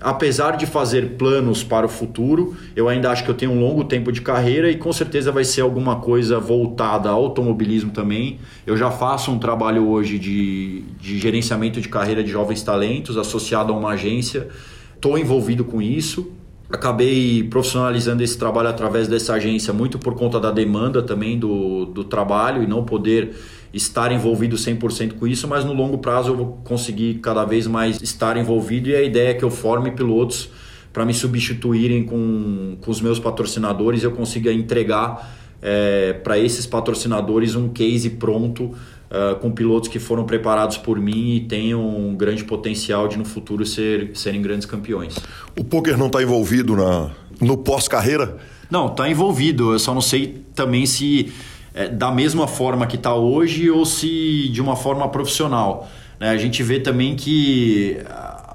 [0.00, 3.84] apesar de fazer planos para o futuro, eu ainda acho que eu tenho um longo
[3.84, 8.38] tempo de carreira e com certeza vai ser alguma coisa voltada ao automobilismo também.
[8.66, 13.72] Eu já faço um trabalho hoje de, de gerenciamento de carreira de jovens talentos associado
[13.72, 14.48] a uma agência,
[14.94, 16.32] estou envolvido com isso.
[16.70, 22.04] Acabei profissionalizando esse trabalho através dessa agência, muito por conta da demanda também do, do
[22.04, 23.34] trabalho e não poder
[23.72, 28.00] estar envolvido 100% com isso, mas no longo prazo eu vou conseguir cada vez mais
[28.00, 30.50] estar envolvido e a ideia é que eu forme pilotos
[30.92, 36.66] para me substituírem com, com os meus patrocinadores e eu consiga entregar é, para esses
[36.66, 38.74] patrocinadores um case pronto
[39.10, 43.24] uh, com pilotos que foram preparados por mim e tenham um grande potencial de no
[43.24, 45.16] futuro ser, serem grandes campeões.
[45.58, 48.36] O poker não está envolvido na, no pós-carreira?
[48.70, 49.72] Não, está envolvido.
[49.72, 51.32] Eu só não sei também se
[51.78, 55.88] é, da mesma forma que está hoje ou se de uma forma profissional.
[56.18, 56.28] Né?
[56.28, 57.98] A gente vê também que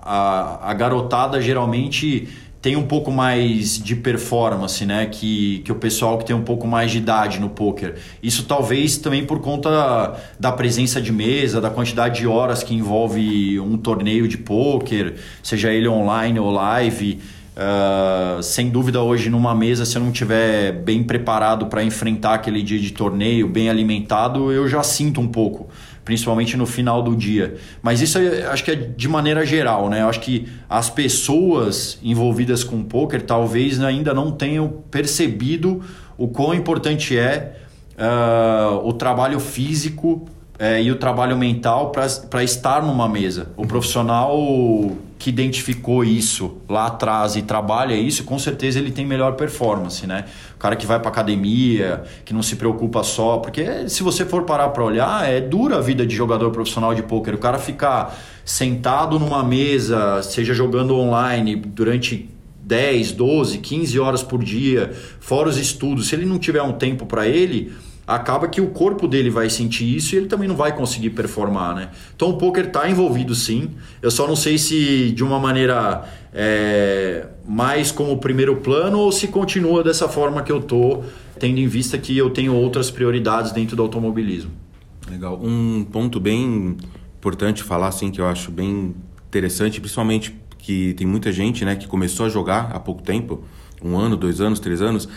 [0.03, 2.27] a, a garotada geralmente
[2.61, 5.05] tem um pouco mais de performance, né?
[5.05, 7.95] Que, que o pessoal que tem um pouco mais de idade no poker.
[8.21, 13.59] Isso talvez também por conta da presença de mesa, da quantidade de horas que envolve
[13.59, 17.19] um torneio de poker, seja ele online ou live.
[17.55, 22.63] Uh, sem dúvida, hoje numa mesa, se eu não tiver bem preparado para enfrentar aquele
[22.63, 25.69] dia de torneio, bem alimentado, eu já sinto um pouco,
[26.03, 27.55] principalmente no final do dia.
[27.81, 30.01] Mas isso é, acho que é de maneira geral, né?
[30.01, 35.81] Eu acho que as pessoas envolvidas com poker talvez ainda não tenham percebido
[36.17, 37.57] o quão importante é
[37.97, 43.49] uh, o trabalho físico é, e o trabalho mental para estar numa mesa.
[43.57, 44.35] O profissional
[45.23, 50.25] que identificou isso lá atrás e trabalha isso, com certeza ele tem melhor performance, né?
[50.53, 54.43] O cara que vai para academia, que não se preocupa só, porque se você for
[54.43, 57.33] parar para olhar, é dura a vida de jogador profissional de pôquer.
[57.33, 62.29] O cara ficar sentado numa mesa, seja jogando online durante
[62.61, 67.05] 10, 12, 15 horas por dia, fora os estudos, se ele não tiver um tempo
[67.05, 67.71] para ele,
[68.05, 71.75] acaba que o corpo dele vai sentir isso e ele também não vai conseguir performar,
[71.75, 71.89] né?
[72.15, 73.71] Então o poker está envolvido sim.
[74.01, 79.27] Eu só não sei se de uma maneira é, mais como primeiro plano ou se
[79.27, 81.03] continua dessa forma que eu tô,
[81.39, 84.51] tendo em vista que eu tenho outras prioridades dentro do automobilismo.
[85.09, 85.39] Legal.
[85.41, 86.77] Um ponto bem
[87.17, 88.95] importante falar assim que eu acho bem
[89.27, 93.43] interessante, principalmente que tem muita gente, né, que começou a jogar há pouco tempo,
[93.83, 95.09] um ano, dois anos, três anos,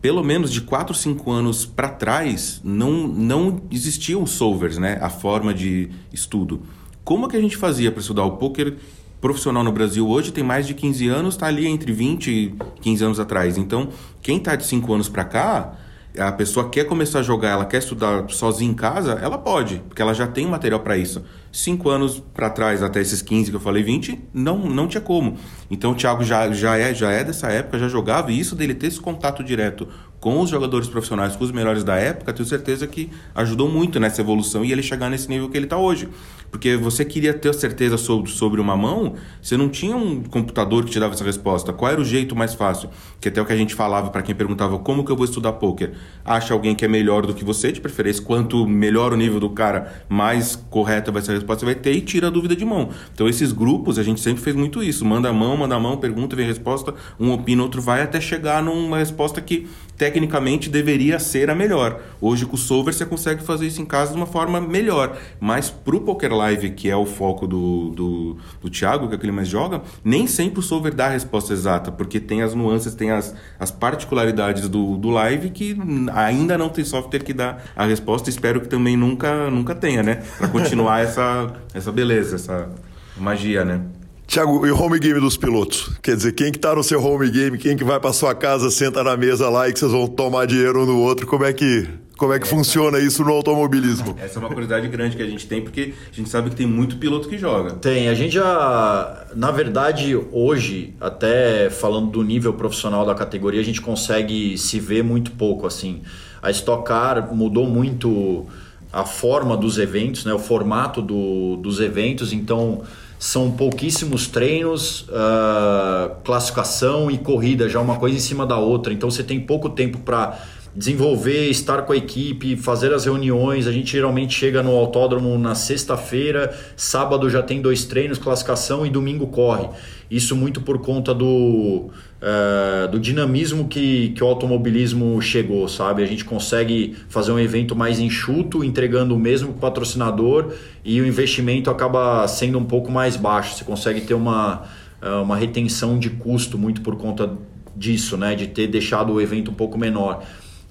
[0.00, 4.98] pelo menos de 4, 5 anos para trás, não, não existiam solvers, né?
[5.00, 6.62] A forma de estudo.
[7.04, 8.76] Como que a gente fazia para estudar o poker
[9.20, 13.04] profissional no Brasil hoje tem mais de 15 anos, está ali entre 20 e 15
[13.04, 13.58] anos atrás.
[13.58, 13.88] Então,
[14.22, 15.74] quem está de 5 anos para cá,
[16.18, 20.02] a pessoa quer começar a jogar, ela quer estudar sozinha em casa, ela pode, porque
[20.02, 21.24] ela já tem material para isso.
[21.52, 25.36] Cinco anos para trás, até esses 15 que eu falei, 20, não, não tinha como.
[25.70, 28.74] Então o Thiago já, já, é, já é dessa época, já jogava, e isso dele
[28.74, 29.88] ter esse contato direto
[30.20, 34.20] com os jogadores profissionais, com os melhores da época, tenho certeza que ajudou muito nessa
[34.20, 36.08] evolução e ele chegar nesse nível que ele está hoje.
[36.50, 40.90] Porque você queria ter certeza sobre, sobre uma mão, você não tinha um computador que
[40.90, 41.72] te dava essa resposta.
[41.74, 42.88] Qual era o jeito mais fácil?
[43.20, 45.52] Que até o que a gente falava para quem perguntava como que eu vou estudar
[45.52, 45.92] poker.
[46.24, 49.50] Acha alguém que é melhor do que você, de preferência, quanto melhor o nível do
[49.50, 52.64] cara, mais correta vai ser a resposta você vai ter e tira a dúvida de
[52.64, 52.90] mão.
[53.12, 55.04] Então esses grupos, a gente sempre fez muito isso.
[55.04, 58.20] Manda a mão, manda a mão, pergunta, vem a resposta, um opina, outro vai, até
[58.20, 59.68] chegar numa resposta que
[60.08, 62.00] tecnicamente deveria ser a melhor.
[62.20, 65.18] Hoje com o Solver você consegue fazer isso em casa de uma forma melhor.
[65.38, 69.20] Mas pro Poker Live, que é o foco do, do, do Thiago, que é o
[69.20, 72.54] que ele mais joga, nem sempre o Solver dá a resposta exata, porque tem as
[72.54, 75.76] nuances, tem as, as particularidades do, do live que
[76.14, 78.30] ainda não tem software que dá a resposta.
[78.30, 80.22] Espero que também nunca, nunca tenha, né?
[80.38, 82.70] Para continuar essa, essa beleza, essa
[83.16, 83.82] magia, né?
[84.28, 85.90] Tiago, e o home game dos pilotos?
[86.02, 88.70] Quer dizer, quem que tá no seu home game, quem que vai para sua casa,
[88.70, 91.52] senta na mesa lá e que vocês vão tomar dinheiro um no outro, como é
[91.54, 94.14] que como é que funciona isso no automobilismo?
[94.20, 96.66] Essa é uma curiosidade grande que a gente tem, porque a gente sabe que tem
[96.66, 97.70] muito piloto que joga.
[97.70, 103.64] Tem, a gente já, na verdade, hoje, até falando do nível profissional da categoria, a
[103.64, 106.02] gente consegue se ver muito pouco, assim.
[106.42, 108.44] A Stock Car mudou muito
[108.92, 112.82] a forma dos eventos, né, o formato do, dos eventos, então
[113.18, 118.92] são pouquíssimos treinos, uh, classificação e corrida, já uma coisa em cima da outra.
[118.92, 120.38] Então você tem pouco tempo para
[120.78, 123.66] desenvolver, estar com a equipe, fazer as reuniões.
[123.66, 128.90] A gente geralmente chega no autódromo na sexta-feira, sábado já tem dois treinos, classificação e
[128.90, 129.68] domingo corre.
[130.08, 131.90] Isso muito por conta do,
[132.22, 136.04] uh, do dinamismo que, que o automobilismo chegou, sabe?
[136.04, 140.52] A gente consegue fazer um evento mais enxuto, entregando o mesmo patrocinador
[140.84, 143.56] e o investimento acaba sendo um pouco mais baixo.
[143.56, 144.62] Você consegue ter uma,
[145.02, 147.32] uh, uma retenção de custo muito por conta
[147.74, 148.36] disso, né?
[148.36, 150.22] De ter deixado o evento um pouco menor.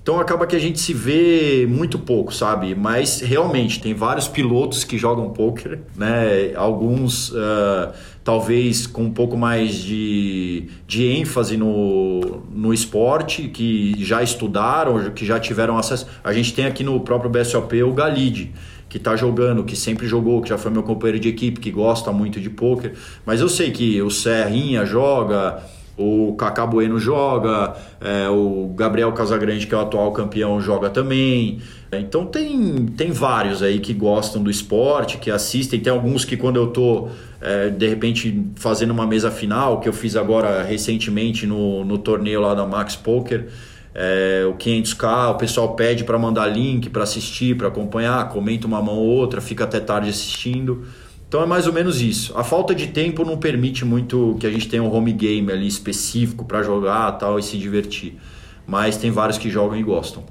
[0.07, 2.73] Então acaba que a gente se vê muito pouco, sabe?
[2.73, 6.53] Mas realmente tem vários pilotos que jogam poker, né?
[6.55, 7.91] Alguns uh,
[8.23, 15.25] talvez com um pouco mais de, de ênfase no, no esporte, que já estudaram, que
[15.25, 16.07] já tiveram acesso.
[16.23, 18.53] A gente tem aqui no próprio BSOP o Galide
[18.87, 22.13] que está jogando, que sempre jogou, que já foi meu companheiro de equipe, que gosta
[22.13, 22.93] muito de poker.
[23.25, 25.61] Mas eu sei que o Serrinha joga,
[25.97, 31.59] o Kaká Bueno joga, é, o Gabriel Casagrande, que é o atual campeão, joga também.
[31.91, 35.79] Então tem, tem vários aí que gostam do esporte, que assistem.
[35.79, 37.07] Tem alguns que quando eu tô
[37.41, 42.41] é, de repente fazendo uma mesa final, que eu fiz agora recentemente no, no torneio
[42.41, 43.47] lá da Max Poker,
[43.95, 48.79] é, o 500k, o pessoal pede para mandar link para assistir, para acompanhar, comenta uma
[48.79, 50.85] mão ou outra, fica até tarde assistindo.
[51.27, 52.37] Então é mais ou menos isso.
[52.37, 55.67] A falta de tempo não permite muito que a gente tenha um home game ali
[55.67, 58.17] específico para jogar tal e se divertir.
[58.65, 60.23] Mas tem vários que jogam e gostam.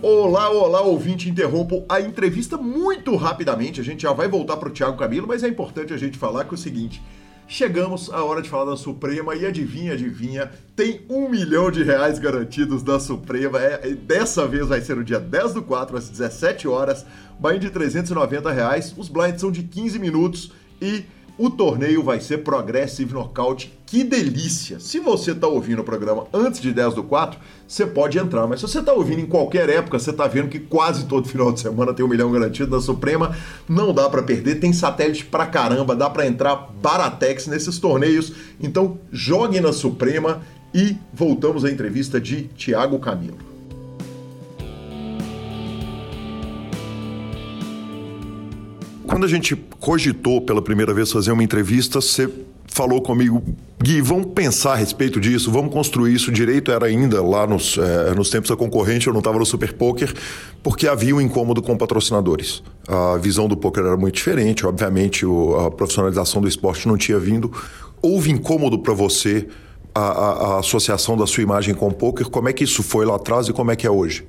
[0.00, 3.80] Olá, olá, ouvinte, interrompo a entrevista muito rapidamente.
[3.80, 6.44] A gente já vai voltar para o Thiago Camilo, mas é importante a gente falar
[6.44, 7.02] que é o seguinte:
[7.48, 12.18] Chegamos à hora de falar da Suprema e adivinha, adivinha, tem um milhão de reais
[12.18, 13.60] garantidos da Suprema.
[13.60, 17.06] É, dessa vez vai ser no dia 10 do 4, às 17 horas,
[17.38, 18.92] buy de 390 reais.
[18.96, 21.04] Os blinds são de 15 minutos e
[21.38, 23.72] o torneio vai ser Progressive Knockout.
[23.84, 24.80] Que delícia!
[24.80, 28.46] Se você está ouvindo o programa antes de 10 do 4, você pode entrar.
[28.46, 31.52] Mas se você está ouvindo em qualquer época, você está vendo que quase todo final
[31.52, 33.36] de semana tem um milhão garantido da Suprema.
[33.68, 38.32] Não dá para perder, tem satélite pra caramba, dá para entrar baratex nesses torneios.
[38.60, 40.42] Então jogue na Suprema
[40.74, 43.55] e voltamos à entrevista de Tiago Camilo.
[49.06, 52.28] Quando a gente cogitou pela primeira vez fazer uma entrevista, você
[52.66, 53.42] falou comigo,
[53.82, 56.72] Gui, vamos pensar a respeito disso, vamos construir isso direito.
[56.72, 60.12] Era ainda lá nos, é, nos tempos da concorrente, eu não estava no Super Poker,
[60.62, 62.62] porque havia um incômodo com patrocinadores.
[62.88, 67.18] A visão do poker era muito diferente, obviamente o, a profissionalização do esporte não tinha
[67.18, 67.50] vindo.
[68.02, 69.46] Houve incômodo para você
[69.94, 72.28] a, a, a associação da sua imagem com o poker?
[72.28, 74.26] Como é que isso foi lá atrás e como é que é hoje?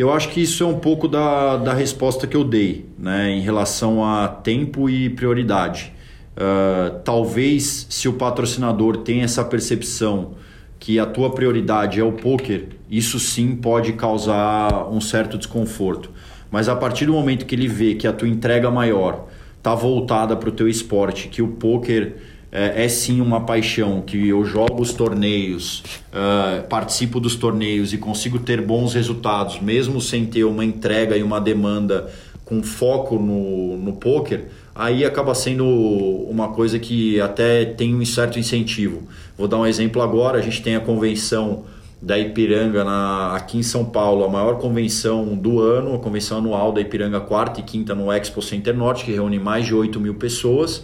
[0.00, 3.42] Eu acho que isso é um pouco da, da resposta que eu dei, né, em
[3.42, 5.92] relação a tempo e prioridade.
[6.34, 10.36] Uh, talvez se o patrocinador tem essa percepção
[10.78, 16.10] que a tua prioridade é o poker, isso sim pode causar um certo desconforto.
[16.50, 19.26] Mas a partir do momento que ele vê que a tua entrega maior
[19.58, 22.16] está voltada para o teu esporte, que o poker
[22.52, 25.82] é, é, sim uma paixão, que eu jogo os torneios,
[26.12, 31.22] uh, participo dos torneios e consigo ter bons resultados, mesmo sem ter uma entrega e
[31.22, 32.10] uma demanda
[32.44, 38.38] com foco no, no poker, aí acaba sendo uma coisa que até tem um certo
[38.38, 39.02] incentivo.
[39.38, 41.64] Vou dar um exemplo agora, a gente tem a convenção
[42.02, 46.72] da Ipiranga na, aqui em São Paulo, a maior convenção do ano, a convenção anual
[46.72, 50.14] da Ipiranga, quarta e quinta no Expo Center Norte, que reúne mais de 8 mil
[50.14, 50.82] pessoas.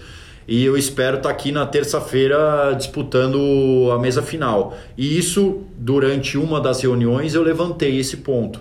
[0.49, 4.77] E eu espero estar aqui na terça-feira disputando a mesa final.
[4.97, 8.61] E isso, durante uma das reuniões, eu levantei esse ponto.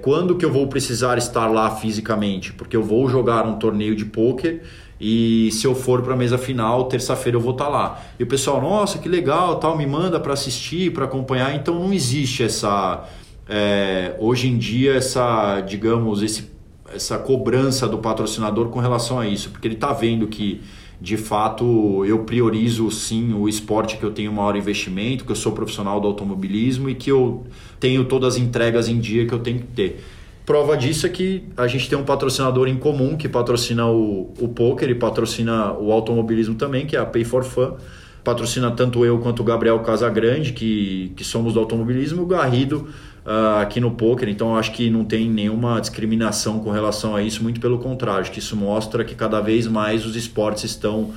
[0.00, 2.52] Quando que eu vou precisar estar lá fisicamente?
[2.52, 4.62] Porque eu vou jogar um torneio de pôquer
[5.00, 8.02] e se eu for para a mesa final, terça-feira eu vou estar tá lá.
[8.18, 11.54] E o pessoal, nossa, que legal, tal, me manda para assistir, para acompanhar.
[11.54, 13.04] Então não existe essa
[13.48, 16.50] é, hoje em dia essa, digamos, esse,
[16.94, 20.62] essa cobrança do patrocinador com relação a isso, porque ele está vendo que
[21.04, 25.52] de fato eu priorizo sim o esporte que eu tenho maior investimento, que eu sou
[25.52, 27.44] profissional do automobilismo e que eu
[27.78, 30.02] tenho todas as entregas em dia que eu tenho que ter.
[30.46, 34.48] Prova disso é que a gente tem um patrocinador em comum que patrocina o, o
[34.48, 37.74] poker e patrocina o automobilismo também, que é a Pay for Fun.
[38.22, 42.88] Patrocina tanto eu quanto o Gabriel Casagrande, que, que somos do automobilismo, o Garrido
[43.24, 44.28] uh, aqui no poker.
[44.28, 48.32] Então acho que não tem nenhuma discriminação com relação a isso, muito pelo contrário, acho
[48.32, 51.12] que isso mostra que cada vez mais os esportes estão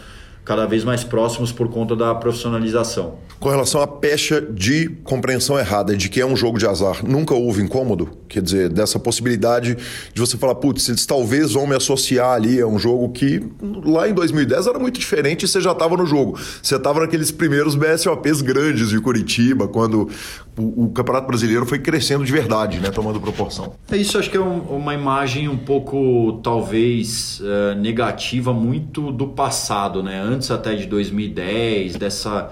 [0.47, 3.15] cada vez mais próximos por conta da profissionalização.
[3.37, 7.35] Com relação à pecha de compreensão errada de que é um jogo de azar, nunca
[7.35, 8.09] houve incômodo?
[8.29, 9.77] Quer dizer, dessa possibilidade
[10.13, 13.43] de você falar, putz, eles talvez vão me associar ali a um jogo que
[13.83, 16.39] lá em 2010 era muito diferente e você já estava no jogo.
[16.63, 20.09] Você estava naqueles primeiros BSOPs grandes de Curitiba, quando
[20.57, 23.73] o, o, Campeonato Brasileiro foi crescendo de verdade, né, tomando proporção.
[23.91, 29.27] É isso, acho que é um, uma imagem um pouco, talvez, uh, negativa muito do
[29.27, 30.19] passado, né?
[30.19, 32.51] Antes até de 2010, dessa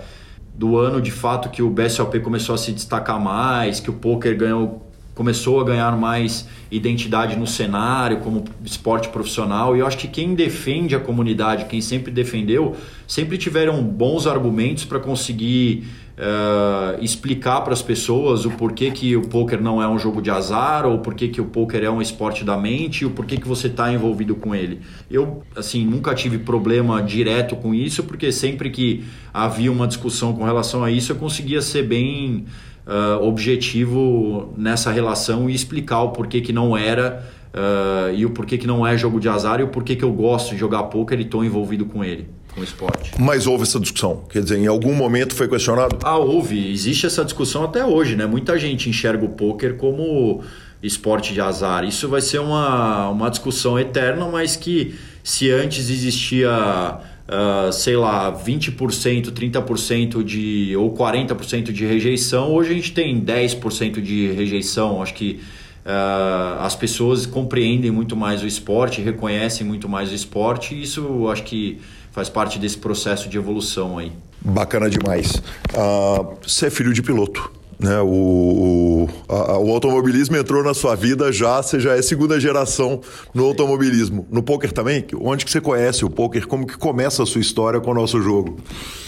[0.53, 4.37] do ano de fato que o BSOP começou a se destacar mais, que o poker
[4.37, 10.09] ganhou começou a ganhar mais identidade no cenário como esporte profissional e eu acho que
[10.09, 12.75] quem defende a comunidade, quem sempre defendeu,
[13.07, 15.87] sempre tiveram bons argumentos para conseguir
[16.17, 20.31] uh, explicar para as pessoas o porquê que o poker não é um jogo de
[20.31, 23.47] azar ou porquê que o poker é um esporte da mente e o porquê que
[23.47, 24.81] você está envolvido com ele.
[25.09, 29.03] Eu, assim, nunca tive problema direto com isso porque sempre que
[29.33, 32.45] havia uma discussão com relação a isso eu conseguia ser bem
[32.87, 38.57] uh, objetivo nessa relação e explicar o porquê que não era uh, e o porquê
[38.57, 41.19] que não é jogo de azar e o porquê que eu gosto de jogar poker
[41.19, 43.11] e estou envolvido com ele com o esporte.
[43.19, 44.23] Mas houve essa discussão?
[44.29, 45.99] Quer dizer, em algum momento foi questionado?
[46.01, 46.71] Ah, houve.
[46.71, 48.25] Existe essa discussão até hoje, né?
[48.25, 50.41] Muita gente enxerga o poker como
[50.81, 51.83] esporte de azar.
[51.83, 58.31] Isso vai ser uma, uma discussão eterna, mas que se antes existia, uh, sei lá,
[58.31, 65.01] 20%, 30% de ou 40% de rejeição, hoje a gente tem 10% de rejeição.
[65.01, 65.41] Acho que
[65.85, 71.27] uh, as pessoas compreendem muito mais o esporte, reconhecem muito mais o esporte, e isso
[71.27, 71.79] acho que
[72.15, 74.09] faz parte desse processo de evolução aí.
[74.39, 75.33] Bacana demais.
[75.73, 77.51] Uh, você é filho de piloto.
[77.77, 82.39] Né, o, o, a, o, automobilismo entrou na sua vida já, você já é segunda
[82.39, 83.01] geração
[83.33, 84.25] no automobilismo.
[84.31, 85.05] No poker também?
[85.19, 86.47] Onde que você conhece o poker?
[86.47, 88.59] Como que começa a sua história com o nosso jogo?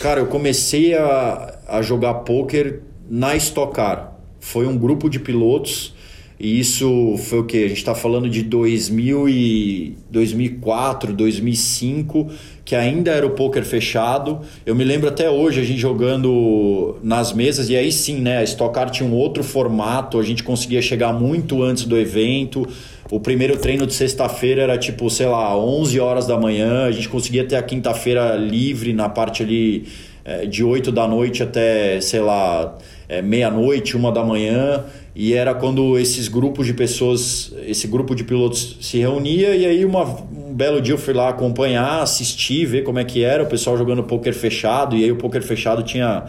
[0.02, 4.18] Cara, eu comecei a, a jogar poker na Stock Car.
[4.42, 5.96] Foi um grupo de pilotos
[6.38, 7.64] e isso foi o que?
[7.64, 12.30] A gente está falando de 2000 e 2004, 2005,
[12.68, 14.42] que ainda era o poker fechado.
[14.66, 18.40] Eu me lembro até hoje a gente jogando nas mesas, e aí sim, né?
[18.40, 22.68] A Stock Car tinha um outro formato, a gente conseguia chegar muito antes do evento.
[23.10, 26.84] O primeiro treino de sexta-feira era tipo, sei lá, 11 horas da manhã.
[26.84, 29.88] A gente conseguia ter a quinta-feira livre na parte ali
[30.26, 34.84] é, de 8 da noite até, sei lá, é, meia-noite, uma da manhã
[35.20, 39.84] e era quando esses grupos de pessoas, esse grupo de pilotos se reunia e aí
[39.84, 43.48] uma, um belo dia eu fui lá acompanhar, assistir, ver como é que era o
[43.48, 46.24] pessoal jogando poker fechado e aí o poker fechado tinha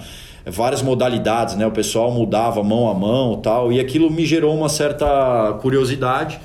[0.47, 1.67] várias modalidades, né?
[1.67, 6.41] O pessoal mudava mão a mão, tal, e aquilo me gerou uma certa curiosidade.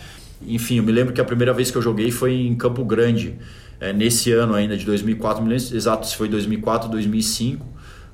[0.45, 3.35] Enfim, eu me lembro que a primeira vez que eu joguei foi em Campo Grande,
[3.79, 7.72] é, nesse ano ainda de 2004, me lembro exato se foi 2004, 2005.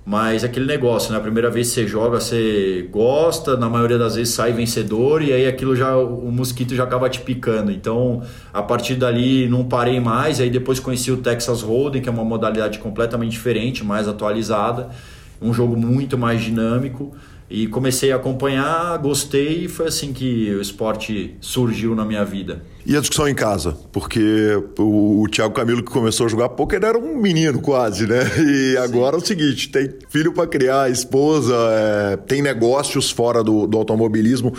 [0.09, 1.19] Mas aquele negócio, né?
[1.19, 5.31] A primeira vez que você joga, você gosta, na maioria das vezes sai vencedor e
[5.31, 7.71] aí aquilo já o mosquito já acaba te picando.
[7.71, 12.11] Então, a partir dali não parei mais, aí depois conheci o Texas Hold'em, que é
[12.11, 14.89] uma modalidade completamente diferente, mais atualizada,
[15.39, 17.13] um jogo muito mais dinâmico.
[17.49, 22.61] E comecei a acompanhar, gostei e foi assim que o esporte surgiu na minha vida.
[22.85, 23.77] E a discussão em casa?
[23.91, 24.19] Porque
[24.77, 28.19] o, o Thiago Camilo que começou a jogar poker era um menino quase, né?
[28.39, 33.67] E agora é o seguinte, tem filho para criar, esposa, é, tem negócios fora do,
[33.67, 34.53] do, automobilismo.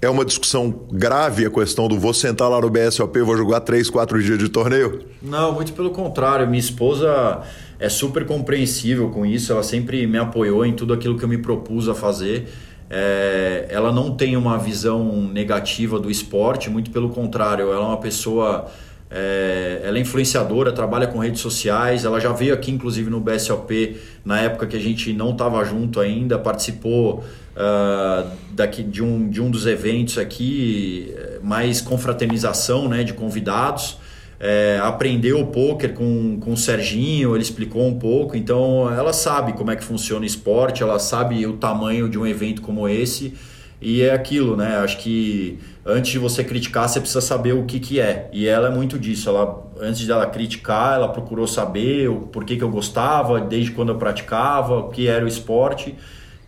[0.00, 3.90] É uma discussão grave a questão do vou sentar lá no BSOP, vou jogar três,
[3.90, 5.00] quatro dias de torneio?
[5.22, 6.46] Não, muito pelo contrário.
[6.46, 7.42] Minha esposa
[7.78, 11.38] é super compreensível com isso, ela sempre me apoiou em tudo aquilo que eu me
[11.38, 12.48] propus a fazer.
[12.88, 18.00] É, ela não tem uma visão negativa do esporte, muito pelo contrário, ela é uma
[18.00, 18.66] pessoa.
[19.10, 22.04] É, ela é influenciadora, trabalha com redes sociais.
[22.04, 26.00] Ela já veio aqui, inclusive, no BSOP, na época que a gente não estava junto
[26.00, 27.22] ainda, participou
[27.54, 33.98] uh, daqui, de, um, de um dos eventos aqui, mais confraternização né, de convidados
[34.38, 39.52] é, aprendeu o poker com, com o Serginho, ele explicou um pouco, então ela sabe
[39.52, 43.34] como é que funciona o esporte, ela sabe o tamanho de um evento como esse,
[43.80, 44.76] e é aquilo, né?
[44.78, 48.30] Acho que antes de você criticar, você precisa saber o que, que é.
[48.32, 49.28] E ela é muito disso.
[49.28, 53.96] Ela, antes dela criticar, ela procurou saber o porquê que eu gostava, desde quando eu
[53.96, 55.94] praticava, o que era o esporte.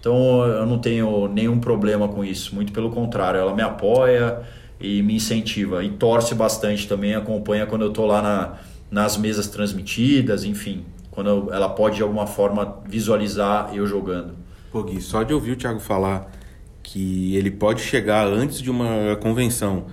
[0.00, 2.54] Então eu não tenho nenhum problema com isso.
[2.54, 4.40] Muito pelo contrário, ela me apoia
[4.80, 5.82] e me incentiva.
[5.82, 8.58] E torce bastante também, acompanha quando eu estou lá na,
[8.90, 14.34] nas mesas transmitidas, enfim, quando eu, ela pode de alguma forma visualizar eu jogando.
[14.70, 16.30] Pô, Gui, só de ouvir o Thiago falar
[16.82, 19.86] que ele pode chegar antes de uma convenção,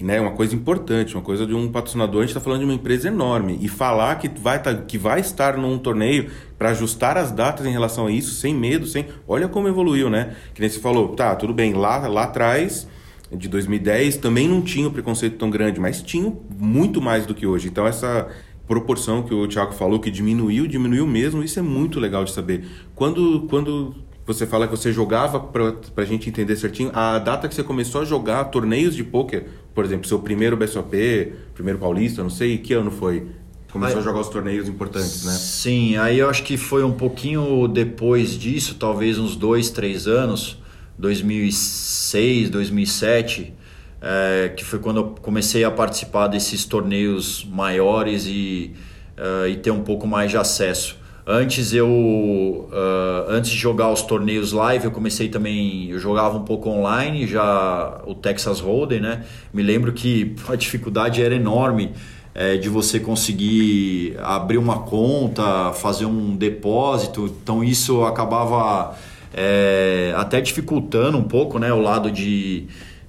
[0.00, 2.74] né, uma coisa importante, uma coisa de um patrocinador, a gente está falando de uma
[2.74, 7.30] empresa enorme, e falar que vai, tá, que vai estar num torneio para ajustar as
[7.30, 9.06] datas em relação a isso, sem medo, sem.
[9.26, 10.34] Olha como evoluiu, né?
[10.52, 12.86] Que nem você falou, tá, tudo bem, lá, lá atrás
[13.32, 17.46] de 2010 também não tinha o preconceito tão grande, mas tinha muito mais do que
[17.46, 17.68] hoje.
[17.68, 18.28] Então essa
[18.66, 22.64] proporção que o Thiago falou que diminuiu, diminuiu mesmo, isso é muito legal de saber.
[22.94, 23.94] Quando quando
[24.26, 28.00] você fala que você jogava para a gente entender certinho, a data que você começou
[28.00, 32.72] a jogar torneios de pôquer, por exemplo, seu primeiro BSOP, primeiro paulista, não sei que
[32.72, 33.26] ano foi.
[33.70, 35.32] Começou aí, a jogar os torneios importantes, né?
[35.32, 40.62] Sim, aí eu acho que foi um pouquinho depois disso, talvez uns dois, três anos
[40.98, 43.52] 2006, 2007,
[44.00, 48.72] é, que foi quando eu comecei a participar desses torneios maiores e,
[49.18, 50.98] uh, e ter um pouco mais de acesso.
[51.26, 56.44] Antes eu, uh, antes de jogar os torneios live, eu comecei também, eu jogava um
[56.44, 59.24] pouco online, já o Texas Hold'em, né?
[59.52, 61.92] Me lembro que a dificuldade era enorme
[62.34, 68.94] é, de você conseguir abrir uma conta, fazer um depósito, então isso acabava
[69.34, 72.66] é, até dificultando um pouco né, o lado de.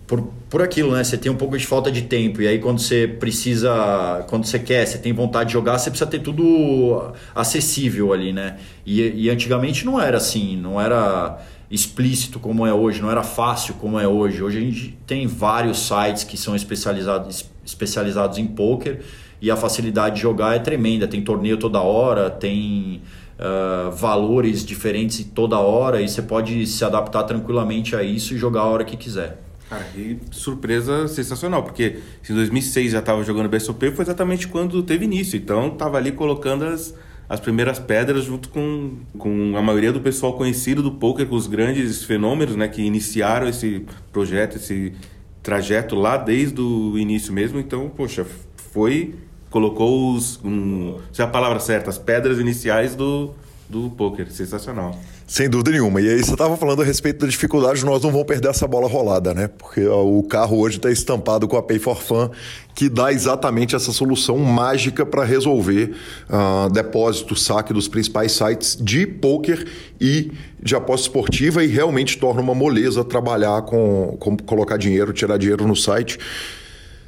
[0.07, 1.03] Por, por aquilo, né?
[1.03, 2.39] Você tem um pouco de falta de tempo.
[2.41, 6.09] E aí, quando você precisa, quando você quer, você tem vontade de jogar, você precisa
[6.09, 8.57] ter tudo acessível ali, né?
[8.85, 11.39] E, e antigamente não era assim, não era
[11.71, 14.43] explícito como é hoje, não era fácil como é hoje.
[14.43, 19.01] Hoje a gente tem vários sites que são especializados, especializados em poker
[19.41, 21.07] e a facilidade de jogar é tremenda.
[21.07, 23.01] Tem torneio toda hora, tem
[23.39, 28.61] uh, valores diferentes toda hora e você pode se adaptar tranquilamente a isso e jogar
[28.61, 29.41] a hora que quiser.
[29.69, 34.83] Cara, que surpresa sensacional, porque se em 2006 já estava jogando BSOP, foi exatamente quando
[34.83, 35.37] teve início.
[35.37, 36.93] Então, estava ali colocando as,
[37.27, 41.47] as primeiras pedras junto com, com a maioria do pessoal conhecido do poker, com os
[41.47, 43.83] grandes fenômenos né, que iniciaram esse
[44.13, 44.93] projeto, esse
[45.41, 47.59] trajeto lá desde o início mesmo.
[47.59, 48.23] Então, poxa,
[48.71, 49.15] foi
[49.55, 50.37] colocou os.
[50.43, 53.33] Um, se é a palavra certa, as pedras iniciais do,
[53.69, 54.29] do poker.
[54.29, 54.99] Sensacional.
[55.25, 56.01] Sem dúvida nenhuma.
[56.01, 58.85] E aí você estava falando a respeito da dificuldade, nós não vamos perder essa bola
[58.85, 59.47] rolada, né?
[59.47, 62.29] Porque o carro hoje está estampado com a Pay for Fun,
[62.75, 65.95] que dá exatamente essa solução mágica para resolver
[66.29, 69.65] uh, depósito, saque dos principais sites de poker
[70.01, 75.37] e de aposta esportiva e realmente torna uma moleza trabalhar com, com colocar dinheiro, tirar
[75.37, 76.19] dinheiro no site.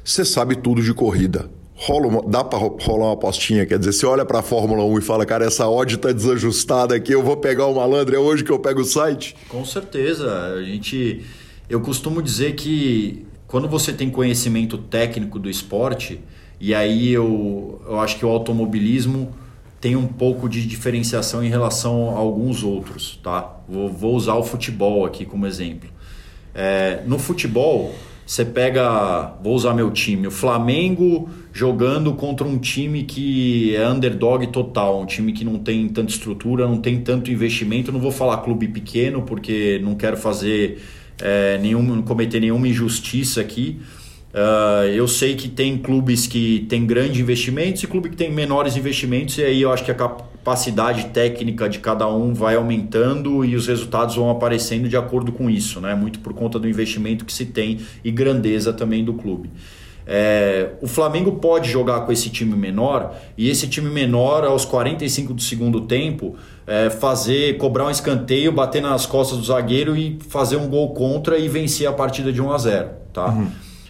[0.02, 4.04] Você sabe tudo de corrida rola uma, dá para rolar uma apostinha, quer dizer, você
[4.04, 7.36] olha para a Fórmula 1 e fala, cara, essa odd tá desajustada aqui, eu vou
[7.36, 9.36] pegar o malandro, é hoje que eu pego o site?
[9.48, 11.24] Com certeza, a gente
[11.70, 16.20] eu costumo dizer que quando você tem conhecimento técnico do esporte,
[16.60, 19.32] e aí eu, eu acho que o automobilismo
[19.80, 23.56] tem um pouco de diferenciação em relação a alguns outros, tá?
[23.68, 25.88] Vou, vou usar o futebol aqui como exemplo.
[26.54, 27.94] É, no futebol,
[28.26, 31.28] você pega, vou usar meu time, o Flamengo
[31.58, 36.68] jogando contra um time que é underdog total, um time que não tem tanta estrutura,
[36.68, 37.90] não tem tanto investimento.
[37.90, 40.80] Não vou falar clube pequeno porque não quero fazer
[41.20, 43.80] é, nenhum, cometer nenhuma injustiça aqui,
[44.28, 48.76] Uh, eu sei que tem clubes que têm grandes investimentos e clubes que têm menores
[48.76, 53.56] investimentos, e aí eu acho que a capacidade técnica de cada um vai aumentando e
[53.56, 55.94] os resultados vão aparecendo de acordo com isso, né?
[55.94, 59.50] muito por conta do investimento que se tem e grandeza também do clube.
[60.10, 65.34] É, o Flamengo pode jogar com esse time menor e esse time menor, aos 45
[65.34, 66.34] do segundo tempo,
[66.66, 71.38] é, fazer, cobrar um escanteio, bater nas costas do zagueiro e fazer um gol contra
[71.38, 73.26] e vencer a partida de 1 a 0 tá?
[73.26, 73.48] Uhum.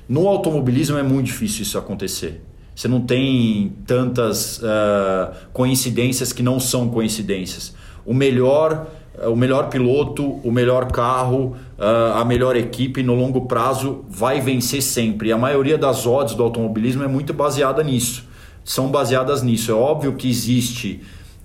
[0.09, 2.43] No automobilismo é muito difícil isso acontecer.
[2.75, 7.75] Você não tem tantas uh, coincidências que não são coincidências.
[8.07, 8.87] O melhor,
[9.21, 14.83] uh, o melhor piloto, o melhor carro, a melhor equipe no longo prazo vai vencer
[14.83, 15.29] sempre.
[15.29, 18.27] E a maioria das odds do automobilismo é muito baseada nisso.
[18.65, 19.71] São baseadas nisso.
[19.71, 21.01] É óbvio que existe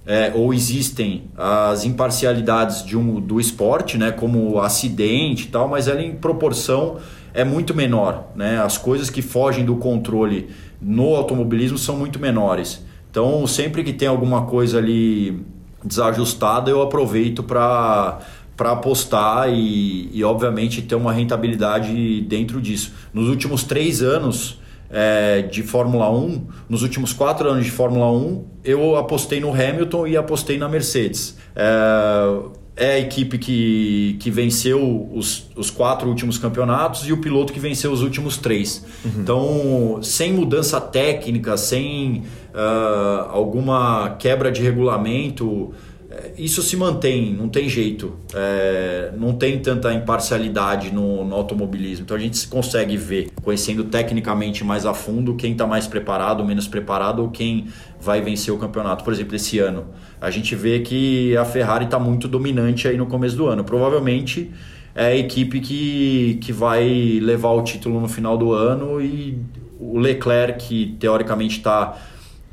[0.05, 5.87] é, ou existem as imparcialidades de um, do esporte, né, como acidente e tal, mas
[5.87, 6.97] ela em proporção
[7.33, 8.27] é muito menor.
[8.35, 8.59] Né?
[8.59, 10.49] As coisas que fogem do controle
[10.81, 12.83] no automobilismo são muito menores.
[13.09, 15.45] Então, sempre que tem alguma coisa ali
[15.83, 18.19] desajustada, eu aproveito para
[18.55, 22.93] para apostar e, e, obviamente, ter uma rentabilidade dentro disso.
[23.13, 28.45] Nos últimos três anos é, de Fórmula 1, nos últimos quatro anos de Fórmula 1,
[28.63, 31.37] eu apostei no Hamilton e apostei na Mercedes.
[31.55, 37.53] É, é a equipe que, que venceu os, os quatro últimos campeonatos e o piloto
[37.53, 38.83] que venceu os últimos três.
[39.05, 39.11] Uhum.
[39.19, 42.23] Então, sem mudança técnica, sem
[42.53, 45.71] uh, alguma quebra de regulamento,
[46.37, 48.13] isso se mantém, não tem jeito.
[48.33, 52.03] É, não tem tanta imparcialidade no, no, automobilismo.
[52.03, 56.67] Então a gente consegue ver, conhecendo tecnicamente mais a fundo, quem está mais preparado, menos
[56.67, 57.67] preparado ou quem
[57.99, 59.03] vai vencer o campeonato.
[59.03, 59.85] Por exemplo, esse ano,
[60.19, 63.63] a gente vê que a Ferrari está muito dominante aí no começo do ano.
[63.63, 64.51] Provavelmente
[64.95, 69.37] é a equipe que, que vai levar o título no final do ano e
[69.79, 71.97] o Leclerc, que teoricamente está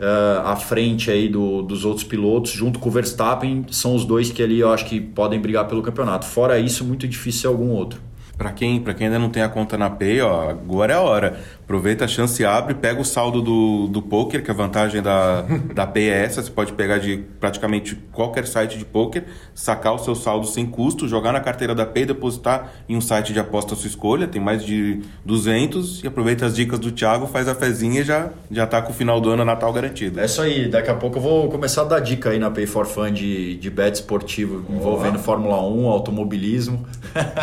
[0.00, 4.30] uh, à frente aí do, dos outros pilotos, junto com o Verstappen, são os dois
[4.30, 6.24] que ali eu acho que podem brigar pelo campeonato.
[6.24, 8.00] Fora isso, muito difícil ser algum outro.
[8.36, 11.40] Para quem, quem ainda não tem a conta na Pay, ó, agora é a hora.
[11.70, 15.42] Aproveita a chance, abre, pega o saldo do, do poker, que é a vantagem da,
[15.72, 16.42] da Pay é essa.
[16.42, 19.22] Você pode pegar de praticamente qualquer site de poker,
[19.54, 23.32] sacar o seu saldo sem custo, jogar na carteira da Pay, depositar em um site
[23.32, 24.26] de aposta à sua escolha.
[24.26, 28.30] Tem mais de 200 e aproveita as dicas do Thiago, faz a fezinha e já,
[28.50, 30.18] já tá com o final do ano Natal garantido.
[30.18, 30.68] É isso aí.
[30.68, 33.54] Daqui a pouco eu vou começar a dar dica aí na Pay for Fun de,
[33.58, 36.84] de bet esportivo envolvendo Fórmula 1, automobilismo.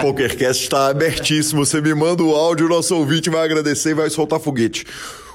[0.01, 1.65] PokerCast está abertíssimo.
[1.65, 4.85] Você me manda o áudio, o nosso ouvinte vai agradecer e vai soltar foguete.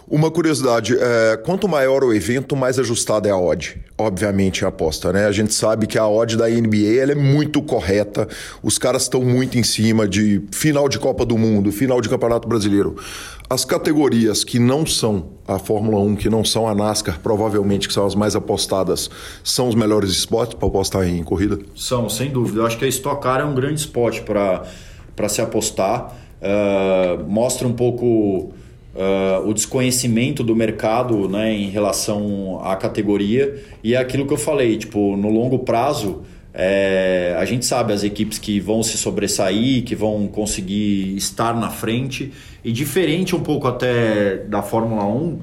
[0.08, 3.80] Uma curiosidade, é, quanto maior o evento, mais ajustada é a odd.
[3.96, 5.26] Obviamente a aposta, né?
[5.26, 8.28] A gente sabe que a odd da NBA ela é muito correta.
[8.62, 12.48] Os caras estão muito em cima de final de Copa do Mundo, final de Campeonato
[12.48, 12.96] Brasileiro.
[13.48, 17.94] As categorias que não são a Fórmula 1, que não são a NASCAR, provavelmente que
[17.94, 19.08] são as mais apostadas,
[19.44, 21.58] são os melhores esportes para apostar em corrida?
[21.76, 22.60] São, sem dúvida.
[22.60, 26.16] Eu acho que a Stock Car é um grande esporte para se apostar.
[26.42, 28.52] Uh, mostra um pouco
[28.94, 33.62] uh, o desconhecimento do mercado né, em relação à categoria.
[33.82, 36.22] E é aquilo que eu falei, tipo, no longo prazo
[36.54, 41.70] é, a gente sabe as equipes que vão se sobressair, que vão conseguir estar na
[41.70, 42.32] frente.
[42.62, 45.38] E diferente um pouco até da Fórmula 1 Uh,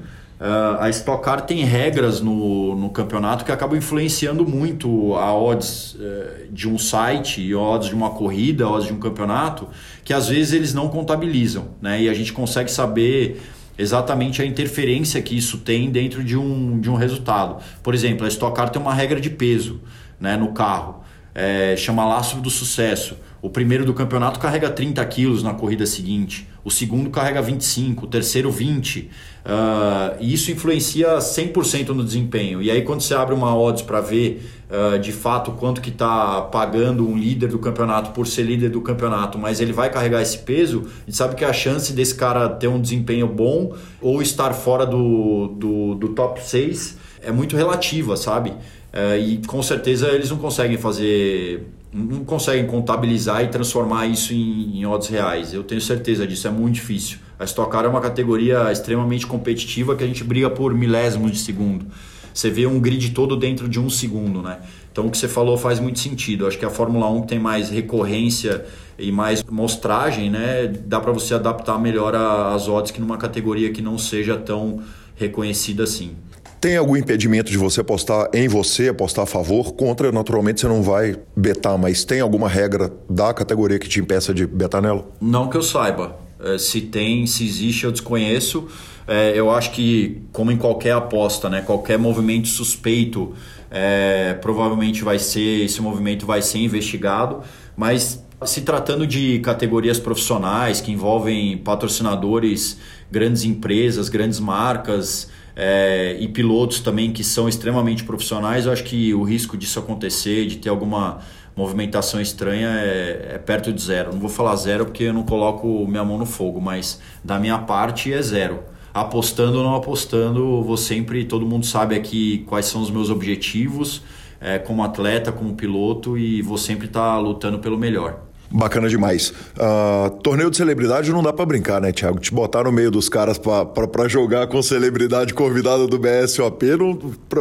[0.80, 6.50] a Stock Car tem regras no, no campeonato que acabam influenciando muito a odds uh,
[6.50, 9.68] de um site, e odds de uma corrida, odds de um campeonato,
[10.02, 12.00] que às vezes eles não contabilizam, né?
[12.00, 13.42] E a gente consegue saber
[13.76, 17.62] exatamente a interferência que isso tem dentro de um, de um resultado.
[17.82, 19.80] Por exemplo, a Stock Car tem uma regra de peso
[20.18, 21.02] né, no carro,
[21.34, 23.16] é, chama lastro do sucesso.
[23.42, 28.06] O primeiro do campeonato carrega 30 quilos na corrida seguinte, o segundo carrega 25, o
[28.06, 29.00] terceiro 20.
[29.00, 32.60] Uh, e isso influencia 100% no desempenho.
[32.60, 36.42] E aí quando você abre uma odds para ver uh, de fato quanto que está
[36.42, 40.38] pagando um líder do campeonato por ser líder do campeonato, mas ele vai carregar esse
[40.38, 44.52] peso, a gente sabe que a chance desse cara ter um desempenho bom ou estar
[44.52, 48.50] fora do, do, do top 6 é muito relativa, sabe?
[48.50, 54.78] Uh, e com certeza eles não conseguem fazer não conseguem contabilizar e transformar isso em,
[54.78, 55.52] em odds reais.
[55.52, 57.18] Eu tenho certeza disso, é muito difícil.
[57.38, 61.38] A Stock Car é uma categoria extremamente competitiva que a gente briga por milésimos de
[61.38, 61.86] segundo.
[62.32, 64.60] Você vê um grid todo dentro de um segundo, né?
[64.92, 66.46] Então o que você falou faz muito sentido.
[66.46, 68.64] Acho que a Fórmula 1 tem mais recorrência
[68.98, 70.68] e mais mostragem, né?
[70.68, 74.80] Dá para você adaptar melhor as odds que numa categoria que não seja tão
[75.16, 76.16] reconhecida assim.
[76.60, 79.72] Tem algum impedimento de você apostar em você, apostar a favor?
[79.72, 84.34] Contra, naturalmente, você não vai betar, mas tem alguma regra da categoria que te impeça
[84.34, 85.08] de betar nela?
[85.18, 86.18] Não que eu saiba.
[86.38, 88.68] É, se tem, se existe, eu desconheço.
[89.08, 93.32] É, eu acho que, como em qualquer aposta, né, qualquer movimento suspeito,
[93.70, 97.40] é, provavelmente vai ser, esse movimento vai ser investigado,
[97.74, 102.76] mas se tratando de categorias profissionais que envolvem patrocinadores,
[103.10, 109.12] grandes empresas, grandes marcas é, e pilotos também que são extremamente profissionais, eu acho que
[109.14, 111.18] o risco disso acontecer, de ter alguma
[111.56, 114.12] movimentação estranha é, é, perto de zero.
[114.12, 117.58] Não vou falar zero porque eu não coloco minha mão no fogo, mas da minha
[117.58, 118.60] parte é zero.
[118.92, 124.02] Apostando ou não apostando, vou sempre, todo mundo sabe aqui quais são os meus objetivos
[124.40, 128.29] é, como atleta, como piloto e vou sempre estar tá lutando pelo melhor.
[128.52, 129.32] Bacana demais.
[129.56, 132.18] Uh, torneio de celebridade não dá para brincar, né, Thiago?
[132.18, 136.66] Te botar no meio dos caras para jogar com celebridade convidada do BSOP,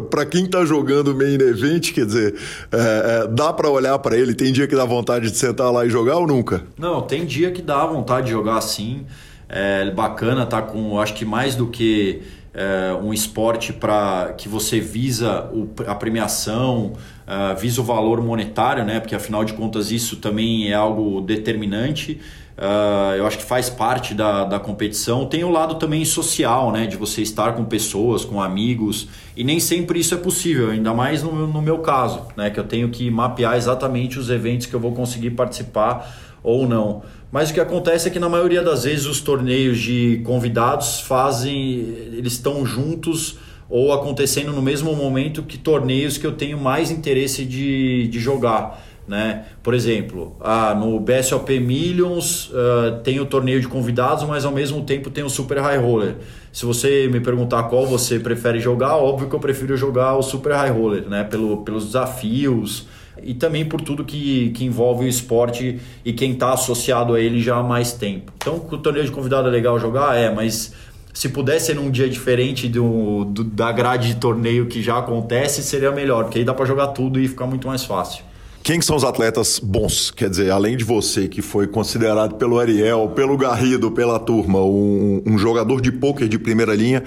[0.10, 2.36] para quem tá jogando main event, quer dizer,
[2.72, 4.36] é, é, dá para olhar para ele?
[4.36, 6.64] Tem dia que dá vontade de sentar lá e jogar ou nunca?
[6.78, 9.06] Não, tem dia que dá vontade de jogar sim.
[9.52, 12.22] É bacana tá com, acho que mais do que
[12.60, 16.92] é, um esporte para que você visa o, a premiação,
[17.26, 19.00] uh, visa o valor monetário, né?
[19.00, 22.20] Porque afinal de contas isso também é algo determinante.
[22.58, 25.26] Uh, eu acho que faz parte da, da competição.
[25.26, 26.86] Tem o lado também social, né?
[26.86, 29.08] De você estar com pessoas, com amigos.
[29.38, 32.50] E nem sempre isso é possível, ainda mais no, no meu caso, né?
[32.50, 37.04] Que eu tenho que mapear exatamente os eventos que eu vou conseguir participar ou não.
[37.32, 41.80] Mas o que acontece é que na maioria das vezes os torneios de convidados fazem,
[42.14, 43.38] eles estão juntos
[43.70, 48.84] ou acontecendo no mesmo momento que torneios que eu tenho mais interesse de, de jogar.
[49.08, 49.46] Né?
[49.64, 54.84] Por exemplo, ah, no BSOP Millions uh, tem o torneio de convidados, mas ao mesmo
[54.84, 56.16] tempo tem o Super High Roller.
[56.52, 60.54] Se você me perguntar qual você prefere jogar, óbvio que eu prefiro jogar o Super
[60.54, 61.24] High Roller, né?
[61.24, 62.88] Pelo, pelos desafios,
[63.24, 67.42] e também por tudo que, que envolve o esporte e quem está associado a ele
[67.42, 68.32] já há mais tempo.
[68.38, 70.16] Então, o torneio de convidado é legal jogar?
[70.16, 70.74] É, mas
[71.14, 75.62] se pudesse ser num dia diferente do, do, da grade de torneio que já acontece,
[75.62, 78.24] seria melhor, porque aí dá para jogar tudo e ficar muito mais fácil.
[78.64, 80.12] Quem são os atletas bons?
[80.12, 85.24] Quer dizer, além de você, que foi considerado pelo Ariel, pelo Garrido, pela turma, um,
[85.26, 87.04] um jogador de pôquer de primeira linha,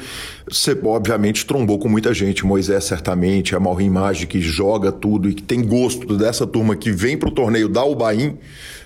[0.51, 2.45] você obviamente trombou com muita gente.
[2.45, 3.93] Moisés, certamente, a Malrim
[4.29, 7.85] que joga tudo e que tem gosto dessa turma que vem para o torneio da
[7.85, 8.39] Ubaim.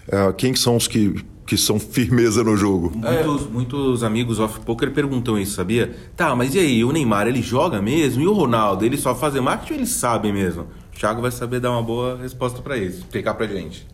[0.08, 1.14] Uh, quem são os que
[1.46, 2.92] que são firmeza no jogo.
[2.96, 5.94] Muitos, muitos amigos off-poker perguntam isso, sabia?
[6.16, 8.20] Tá, mas e aí, o Neymar, ele joga mesmo?
[8.20, 10.66] E o Ronaldo, ele só faz marketing ou eles sabem mesmo?
[10.96, 13.86] O Thiago vai saber dar uma boa resposta para isso, explicar pra gente.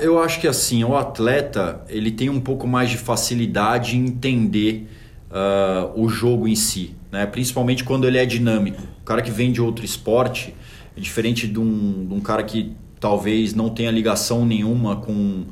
[0.00, 4.86] Eu acho que assim, o atleta ele tem um pouco mais de facilidade em entender
[5.30, 7.24] uh, o jogo em si, né?
[7.24, 8.82] principalmente quando ele é dinâmico.
[9.00, 10.54] O cara que vem de outro esporte
[10.94, 15.44] é diferente de um, de um cara que talvez não tenha ligação nenhuma com,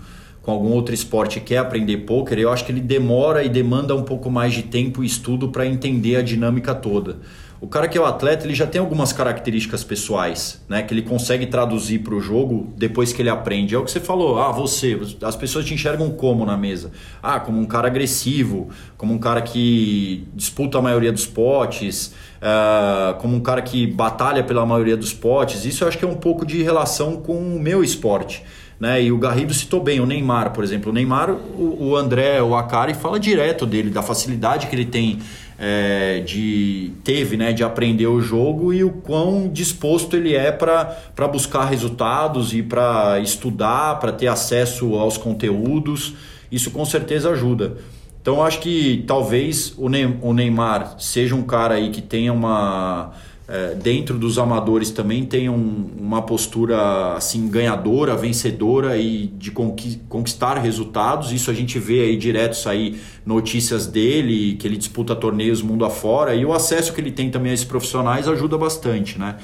[0.42, 2.38] com algum outro esporte e quer aprender poker.
[2.38, 5.66] Eu acho que ele demora e demanda um pouco mais de tempo e estudo para
[5.66, 7.20] entender a dinâmica toda.
[7.60, 10.82] O cara que é o atleta, ele já tem algumas características pessoais, né?
[10.82, 13.74] Que ele consegue traduzir para o jogo depois que ele aprende.
[13.74, 16.90] É o que você falou, ah, você, as pessoas te enxergam como na mesa?
[17.22, 23.14] Ah, como um cara agressivo, como um cara que disputa a maioria dos potes, uh,
[23.18, 25.64] como um cara que batalha pela maioria dos potes.
[25.64, 28.42] Isso eu acho que é um pouco de relação com o meu esporte.
[28.78, 29.04] Né?
[29.04, 30.90] E o Garrido citou bem, o Neymar, por exemplo.
[30.90, 35.20] O Neymar, o, o André, o Akari fala direto dele, da facilidade que ele tem
[35.58, 41.28] é, de teve né, de aprender o jogo e o quão disposto ele é para
[41.30, 46.14] buscar resultados e para estudar, para ter acesso aos conteúdos.
[46.50, 47.76] Isso com certeza ajuda.
[48.20, 53.12] Então acho que talvez o Neymar seja um cara aí que tenha uma
[53.46, 60.54] é, dentro dos amadores também tem um, uma postura assim ganhadora, vencedora e de conquistar
[60.54, 61.30] resultados.
[61.30, 66.34] Isso a gente vê aí direto sair notícias dele, que ele disputa torneios mundo afora
[66.34, 69.36] e o acesso que ele tem também a esses profissionais ajuda bastante, né?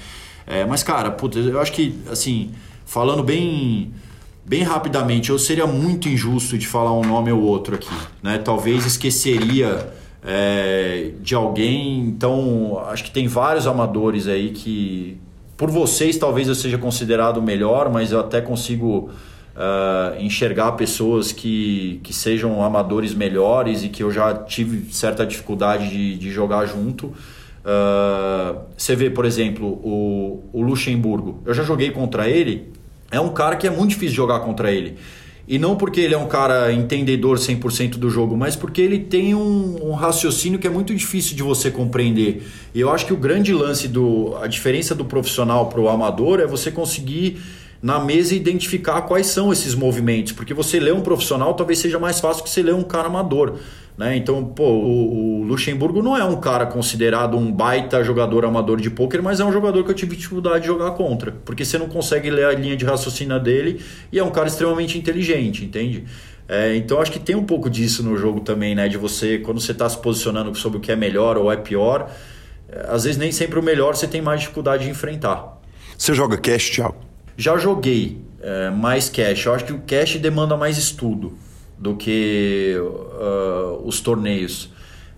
[0.47, 2.51] É, mas cara, putz, eu acho que assim,
[2.87, 3.93] falando bem
[4.47, 8.39] bem rapidamente, eu seria muito injusto de falar um nome ou outro aqui, né?
[8.39, 12.01] Talvez esqueceria é, de alguém.
[12.01, 15.19] Então, acho que tem vários amadores aí que,
[15.57, 19.11] por vocês, talvez eu seja considerado o melhor, mas eu até consigo
[19.57, 25.89] uh, enxergar pessoas que, que sejam amadores melhores e que eu já tive certa dificuldade
[25.89, 27.07] de, de jogar junto.
[27.63, 31.43] Uh, você vê, por exemplo, o, o Luxemburgo.
[31.45, 32.73] Eu já joguei contra ele.
[33.11, 34.97] É um cara que é muito difícil jogar contra ele.
[35.51, 39.35] E não porque ele é um cara entendedor 100% do jogo, mas porque ele tem
[39.35, 42.47] um, um, raciocínio que é muito difícil de você compreender.
[42.73, 44.37] E eu acho que o grande lance do.
[44.41, 47.43] A diferença do profissional para o amador é você conseguir
[47.83, 52.21] na mesa identificar quais são esses movimentos, porque você lê um profissional talvez seja mais
[52.21, 53.57] fácil que você ler um cara amador.
[54.01, 54.17] Né?
[54.17, 58.89] Então, pô, o, o, Luxemburgo não é um cara considerado um baita jogador amador de
[58.89, 61.87] pôquer, mas é um jogador que eu tive dificuldade de jogar contra, porque você não
[61.87, 63.79] consegue ler a linha de raciocínio dele
[64.11, 66.07] e é um cara extremamente inteligente, entende?
[66.49, 68.89] É, então acho que tem um pouco disso no jogo também, né?
[68.89, 72.11] De você, quando você está se posicionando sobre o que é melhor ou é pior,
[72.71, 75.61] é, às vezes nem sempre o melhor você tem mais dificuldade de enfrentar.
[75.99, 76.97] Você joga cash, Thiago?
[77.37, 79.45] Já joguei é, mais cash.
[79.45, 81.37] Eu acho que o cash demanda mais estudo
[81.81, 84.69] do que uh, os torneios,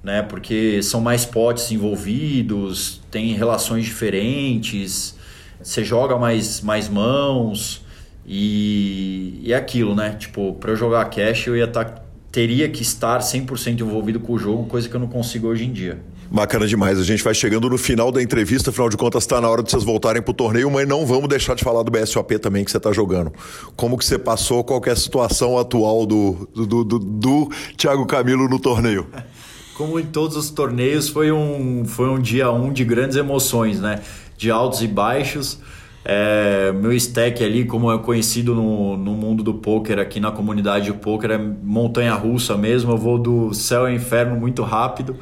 [0.03, 0.23] né?
[0.23, 5.17] Porque são mais potes envolvidos, tem relações diferentes,
[5.61, 7.85] você joga mais, mais mãos
[8.25, 10.15] e, e é aquilo, né?
[10.17, 11.85] Tipo, para eu jogar cash eu ia tá,
[12.31, 15.73] teria que estar 100% envolvido com o jogo, coisa que eu não consigo hoje em
[15.73, 16.01] dia.
[16.33, 16.99] Bacana demais.
[16.99, 19.71] A gente vai chegando no final da entrevista, afinal de contas está na hora de
[19.71, 22.71] vocês voltarem para o torneio, mas não vamos deixar de falar do BSOP também que
[22.71, 23.31] você está jogando.
[23.77, 28.49] Como que você passou, qual é a situação atual do, do, do, do Thiago Camilo
[28.49, 29.07] no torneio?
[29.77, 34.01] Como em todos os torneios, foi um, foi um dia um de grandes emoções, né?
[34.37, 35.59] De altos e baixos.
[36.05, 40.93] É, meu stack ali, como é conhecido no, no mundo do poker, aqui na comunidade
[40.93, 42.93] do poker, é montanha russa mesmo.
[42.93, 45.17] Eu vou do céu ao inferno muito rápido.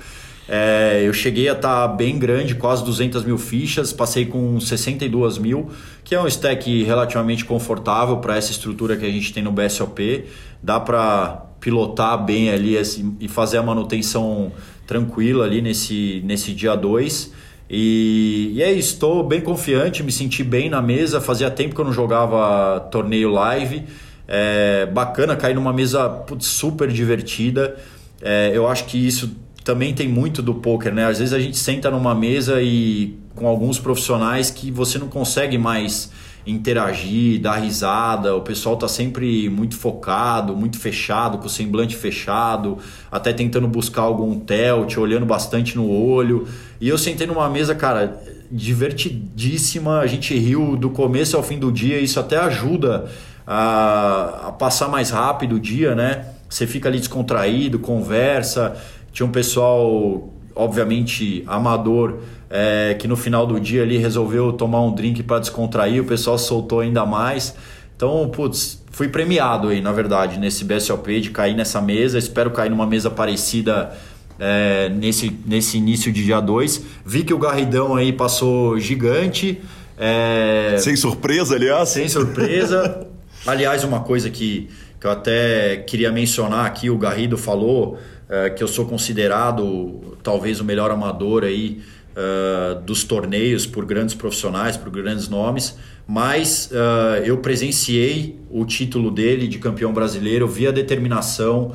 [0.53, 5.39] É, eu cheguei a estar tá bem grande, quase 200 mil fichas, passei com 62
[5.39, 5.71] mil,
[6.03, 10.25] que é um stack relativamente confortável para essa estrutura que a gente tem no BSOP.
[10.61, 12.77] Dá para pilotar bem ali
[13.21, 14.51] e fazer a manutenção
[14.89, 17.33] tranquila ali nesse, nesse dia 2.
[17.71, 21.21] E, e é isso, estou bem confiante, me senti bem na mesa.
[21.21, 23.85] Fazia tempo que eu não jogava torneio live.
[24.27, 27.77] É, bacana cair numa mesa putz, super divertida.
[28.21, 29.31] É, eu acho que isso
[29.65, 31.07] também tem muito do poker, né?
[31.07, 35.59] Às vezes a gente senta numa mesa e com alguns profissionais que você não consegue
[35.59, 36.11] mais
[36.47, 42.79] interagir, dar risada, o pessoal tá sempre muito focado, muito fechado, com o semblante fechado,
[43.11, 46.49] até tentando buscar algum telt, olhando bastante no olho.
[46.81, 51.71] E eu sentei numa mesa, cara, divertidíssima, a gente riu do começo ao fim do
[51.71, 53.11] dia, isso até ajuda
[53.47, 56.27] a, a passar mais rápido o dia, né?
[56.49, 58.77] Você fica ali descontraído, conversa,
[59.13, 64.93] tinha um pessoal, obviamente, amador, é, que no final do dia ali resolveu tomar um
[64.93, 67.55] drink para descontrair, o pessoal soltou ainda mais.
[67.97, 72.19] Então, putz, fui premiado aí, na verdade, nesse BSOP de cair nessa mesa.
[72.19, 73.93] Espero cair numa mesa parecida
[74.39, 76.83] é, nesse, nesse início de dia 2.
[77.05, 79.61] Vi que o Garridão aí passou gigante.
[79.99, 80.77] É...
[80.79, 81.91] Sem surpresa, aliás.
[81.91, 83.07] Sem surpresa.
[83.47, 87.99] aliás, uma coisa que, que eu até queria mencionar aqui, o Garrido falou
[88.31, 91.83] é, que eu sou considerado talvez o melhor amador aí
[92.14, 95.76] uh, dos torneios por grandes profissionais, por grandes nomes,
[96.07, 101.72] mas uh, eu presenciei o título dele de campeão brasileiro, vi a determinação,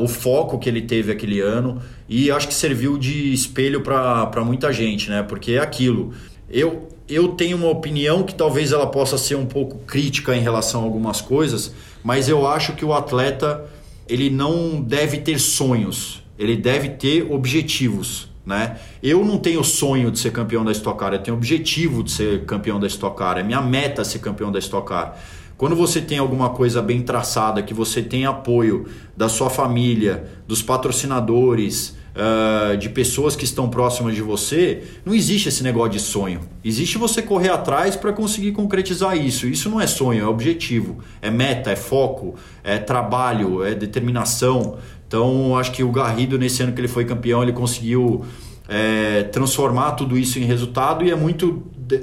[0.00, 4.72] o foco que ele teve aquele ano e acho que serviu de espelho para muita
[4.72, 5.22] gente, né?
[5.22, 6.14] Porque é aquilo.
[6.48, 10.80] Eu, eu tenho uma opinião que talvez ela possa ser um pouco crítica em relação
[10.80, 13.68] a algumas coisas, mas eu acho que o atleta
[14.08, 18.28] ele não deve ter sonhos, ele deve ter objetivos.
[18.46, 18.78] Né?
[19.02, 22.46] Eu não tenho sonho de ser campeão da Stock Car, eu tenho objetivo de ser
[22.46, 25.18] campeão da Stock Car, é minha meta ser campeão da Stock Car.
[25.58, 30.62] Quando você tem alguma coisa bem traçada, que você tem apoio da sua família, dos
[30.62, 36.40] patrocinadores, uh, de pessoas que estão próximas de você, não existe esse negócio de sonho.
[36.64, 39.46] Existe você correr atrás para conseguir concretizar isso.
[39.46, 44.76] Isso não é sonho, é objetivo, é meta, é foco, é trabalho, é determinação.
[45.06, 48.24] Então, acho que o Garrido, nesse ano que ele foi campeão, ele conseguiu
[48.68, 51.62] é, transformar tudo isso em resultado e é muito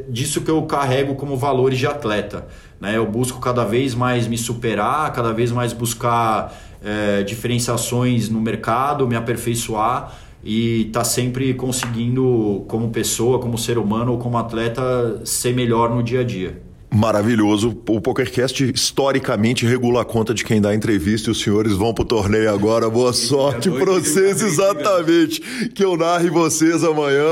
[0.09, 2.47] disso que eu carrego como valores de atleta.
[2.79, 2.97] Né?
[2.97, 6.51] Eu busco cada vez mais me superar, cada vez mais buscar
[6.85, 14.11] é, diferenciações no mercado, me aperfeiçoar e tá sempre conseguindo, como pessoa, como ser humano
[14.11, 16.61] ou como atleta, ser melhor no dia a dia.
[16.93, 17.69] Maravilhoso.
[17.89, 22.05] O PokerCast historicamente regula a conta de quem dá entrevista e os senhores vão pro
[22.05, 22.89] torneio agora.
[22.89, 25.41] Boa sorte para vocês, exatamente.
[25.73, 27.25] Que eu narre vocês amanhã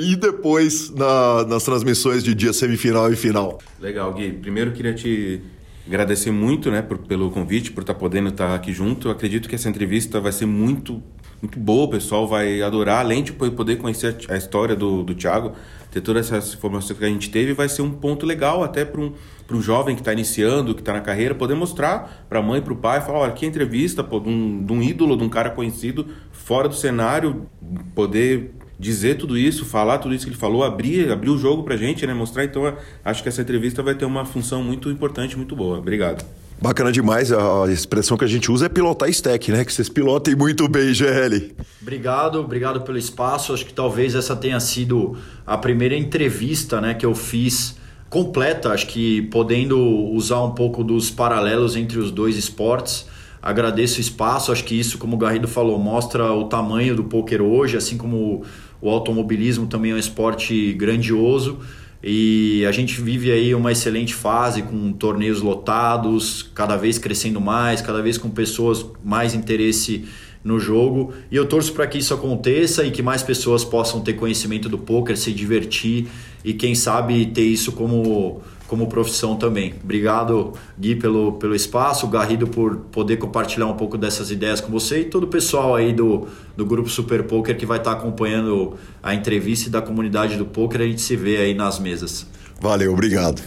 [0.00, 3.58] e depois na, nas transmissões de dia semifinal e final.
[3.80, 4.32] Legal, Gui.
[4.32, 5.42] Primeiro queria te
[5.86, 9.08] agradecer muito né, por, pelo convite, por estar tá podendo estar aqui junto.
[9.08, 11.02] Eu acredito que essa entrevista vai ser muito,
[11.40, 15.52] muito boa, o pessoal vai adorar, além de poder conhecer a história do, do Thiago,
[15.90, 19.00] ter todas essas informações que a gente teve, vai ser um ponto legal até para
[19.00, 19.12] um,
[19.50, 22.72] um jovem que está iniciando, que está na carreira, poder mostrar para a mãe, para
[22.72, 25.50] o pai, falar, olha, que entrevista pô, de, um, de um ídolo, de um cara
[25.50, 27.46] conhecido, fora do cenário,
[27.94, 31.76] poder dizer tudo isso, falar tudo isso que ele falou, abrir, abrir o jogo pra
[31.76, 32.12] gente, né?
[32.12, 32.44] Mostrar.
[32.44, 35.78] Então, acho que essa entrevista vai ter uma função muito importante, muito boa.
[35.78, 36.24] Obrigado.
[36.60, 37.32] Bacana demais.
[37.32, 39.64] A expressão que a gente usa é pilotar stack, né?
[39.64, 41.54] Que vocês pilotem muito bem, GL.
[41.80, 43.52] Obrigado, obrigado pelo espaço.
[43.52, 45.16] Acho que talvez essa tenha sido
[45.46, 47.76] a primeira entrevista né, que eu fiz
[48.10, 49.78] completa, acho que podendo
[50.12, 53.06] usar um pouco dos paralelos entre os dois esportes.
[53.40, 57.42] Agradeço o espaço, acho que isso, como o Garrido falou, mostra o tamanho do poker
[57.42, 58.44] hoje, assim como
[58.82, 61.60] o automobilismo também é um esporte grandioso.
[62.02, 67.80] E a gente vive aí uma excelente fase com torneios lotados, cada vez crescendo mais,
[67.80, 70.04] cada vez com pessoas mais interesse
[70.42, 71.12] no jogo.
[71.30, 74.76] E eu torço para que isso aconteça e que mais pessoas possam ter conhecimento do
[74.76, 76.08] poker, se divertir
[76.44, 78.42] e quem sabe ter isso como
[78.72, 79.74] como profissão também.
[79.84, 85.00] Obrigado, Gui, pelo, pelo espaço, Garrido por poder compartilhar um pouco dessas ideias com você
[85.00, 89.14] e todo o pessoal aí do, do grupo Super Poker que vai estar acompanhando a
[89.14, 92.26] entrevista e da comunidade do poker, a gente se vê aí nas mesas.
[92.62, 93.42] Valeu, obrigado.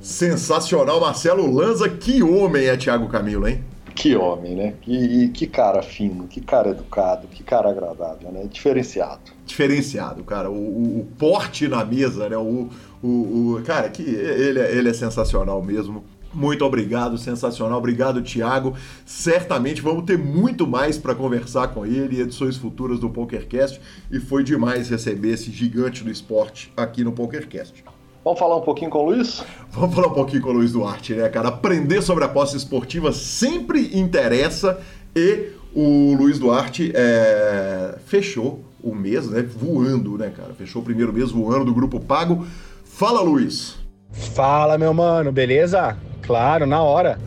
[0.00, 1.88] Sensacional, Marcelo Lanza.
[1.88, 3.62] Que homem é Thiago Camilo, hein?
[4.00, 4.72] Que homem, né?
[4.80, 8.46] Que, que cara fino, que cara educado, que cara agradável, né?
[8.50, 9.20] Diferenciado.
[9.44, 10.50] Diferenciado, cara.
[10.50, 12.36] O, o, o porte na mesa, né?
[12.38, 12.70] O,
[13.02, 16.02] o, o, cara, que ele, é, ele é sensacional mesmo.
[16.32, 17.76] Muito obrigado, sensacional.
[17.76, 18.74] Obrigado, Thiago.
[19.04, 23.78] Certamente vamos ter muito mais para conversar com ele em edições futuras do PokerCast.
[24.10, 27.84] E foi demais receber esse gigante do esporte aqui no PokerCast.
[28.30, 29.44] Vamos falar um pouquinho com o Luiz?
[29.72, 31.48] Vamos falar um pouquinho com o Luiz Duarte, né, cara?
[31.48, 34.78] Aprender sobre a posse esportiva sempre interessa
[35.16, 39.42] e o Luiz Duarte é, fechou o mês, né?
[39.42, 40.54] Voando, né, cara?
[40.54, 42.46] Fechou o primeiro mês voando do Grupo Pago.
[42.84, 43.78] Fala, Luiz!
[44.12, 45.96] Fala, meu mano, beleza?
[46.22, 47.18] Claro, na hora.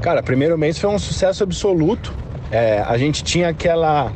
[0.00, 2.14] Cara, primeiro mês foi um sucesso absoluto.
[2.50, 4.10] É, a gente tinha aquela.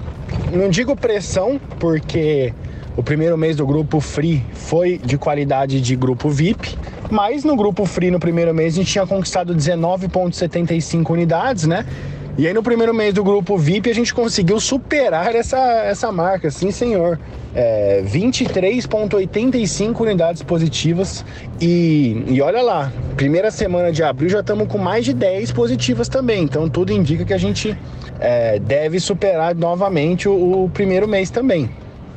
[0.51, 2.55] Não digo pressão, porque
[2.97, 6.77] o primeiro mês do grupo Free foi de qualidade de grupo VIP,
[7.11, 11.87] mas no grupo Free no primeiro mês a gente tinha conquistado 19,75 unidades, né?
[12.39, 16.51] E aí no primeiro mês do grupo VIP a gente conseguiu superar essa, essa marca,
[16.51, 17.19] sim senhor.
[17.53, 21.25] É, 23,85 unidades positivas
[21.61, 26.09] e, e olha lá, primeira semana de abril já estamos com mais de 10 positivas
[26.09, 27.77] também, então tudo indica que a gente
[28.21, 31.69] é, deve superar novamente o, o primeiro mês também.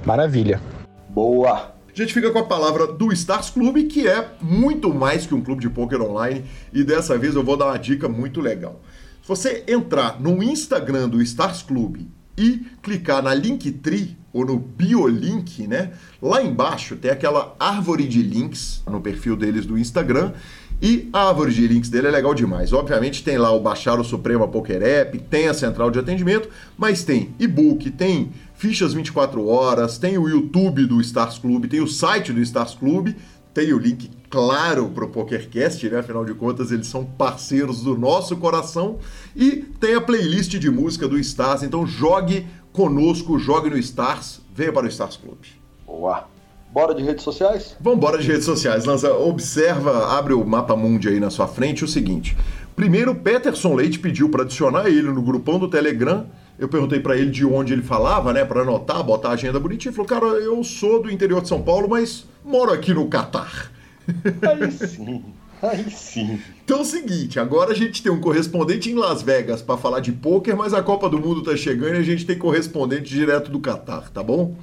[0.06, 0.62] Maravilha.
[1.10, 1.74] Boa.
[1.88, 5.42] A gente fica com a palavra do Stars Clube, que é muito mais que um
[5.42, 6.44] clube de poker online,
[6.74, 8.82] e dessa vez eu vou dar uma dica muito legal.
[9.22, 15.68] Se você entrar no Instagram do Stars Clube e clicar na Linktree ou no Biolink,
[15.68, 15.92] né?
[16.22, 20.34] Lá embaixo tem aquela árvore de links no perfil deles do Instagram
[20.82, 22.74] e a árvore de links dele é legal demais.
[22.74, 27.04] Obviamente tem lá o Baixar o Suprema Poker App, tem a central de atendimento, mas
[27.04, 28.32] tem e-book, tem
[28.64, 33.14] fichas 24 horas, tem o YouTube do Stars Club, tem o site do Stars Club,
[33.54, 36.00] tem o link claro para o PokerCast, né?
[36.00, 39.00] Afinal de contas, eles são parceiros do nosso coração.
[39.36, 41.62] E tem a playlist de música do Stars.
[41.62, 45.40] Então jogue conosco, jogue no Stars, venha para o Stars Club.
[45.86, 46.30] Boa.
[46.72, 47.76] Bora de redes sociais?
[47.82, 48.86] Vamos embora de redes sociais.
[48.86, 52.38] Lança, observa, abre o mapa mundi aí na sua frente o seguinte.
[52.78, 56.26] Primeiro, Peterson Leite pediu para adicionar ele no grupão do Telegram
[56.58, 59.90] eu perguntei para ele de onde ele falava, né, para anotar, botar a agenda bonitinha.
[59.90, 63.72] Ele falou, cara, eu sou do interior de São Paulo, mas moro aqui no Catar.
[64.42, 65.24] Aí sim.
[65.62, 66.40] Aí sim.
[66.64, 70.02] Então é o seguinte, agora a gente tem um correspondente em Las Vegas para falar
[70.02, 73.50] de pôquer, mas a Copa do Mundo tá chegando e a gente tem correspondente direto
[73.50, 74.56] do Catar, tá bom?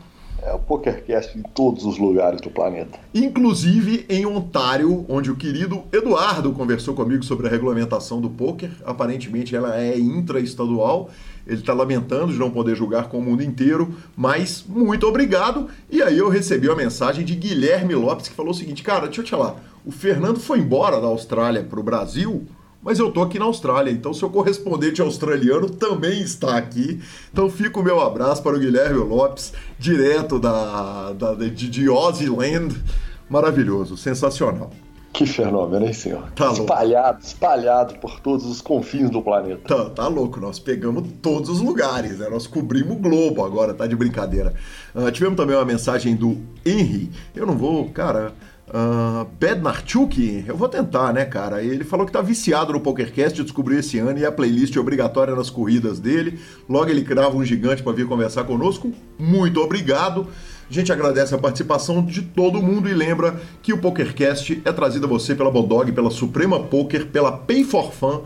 [0.42, 2.98] É o PokerCast em todos os lugares do planeta.
[3.14, 8.70] Inclusive em Ontário, onde o querido Eduardo conversou comigo sobre a regulamentação do poker.
[8.84, 11.10] Aparentemente ela é intraestadual.
[11.46, 15.68] Ele está lamentando de não poder julgar com o mundo inteiro, mas muito obrigado.
[15.90, 19.20] E aí eu recebi uma mensagem de Guilherme Lopes que falou o seguinte: cara, deixa
[19.20, 22.46] eu te falar, o Fernando foi embora da Austrália para o Brasil
[22.82, 27.00] mas eu tô aqui na Austrália, então seu correspondente australiano também está aqui.
[27.32, 32.82] Então fica o meu abraço para o Guilherme Lopes, direto da, da de, de Land.
[33.28, 34.70] Maravilhoso, sensacional.
[35.12, 36.30] Que fenômeno, hein, senhor?
[36.36, 37.26] Tá espalhado, louco.
[37.26, 39.62] espalhado por todos os confins do planeta.
[39.66, 42.28] Tá, tá louco, nós pegamos todos os lugares, né?
[42.28, 44.54] Nós cobrimos o globo agora, tá de brincadeira.
[44.94, 47.10] Uh, tivemos também uma mensagem do Henry.
[47.34, 48.32] Eu não vou, cara.
[48.72, 51.60] Uh, Bednarchuk, eu vou tentar, né, cara?
[51.60, 55.34] Ele falou que tá viciado no PokerCast, descobriu esse ano e a playlist é obrigatória
[55.34, 56.38] nas corridas dele.
[56.68, 58.92] Logo ele crava um gigante para vir conversar conosco.
[59.18, 60.28] Muito obrigado.
[60.70, 65.06] A gente agradece a participação de todo mundo e lembra que o PokerCast é trazido
[65.06, 68.22] a você pela Bodog, pela Suprema Poker, pela Pay for Fun,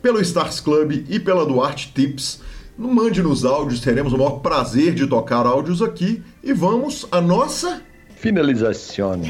[0.00, 2.40] pelo Stars Club e pela Duarte Tips.
[2.78, 6.22] Mande nos áudios, teremos o maior prazer de tocar áudios aqui.
[6.40, 7.82] E vamos à nossa
[8.14, 9.20] finalização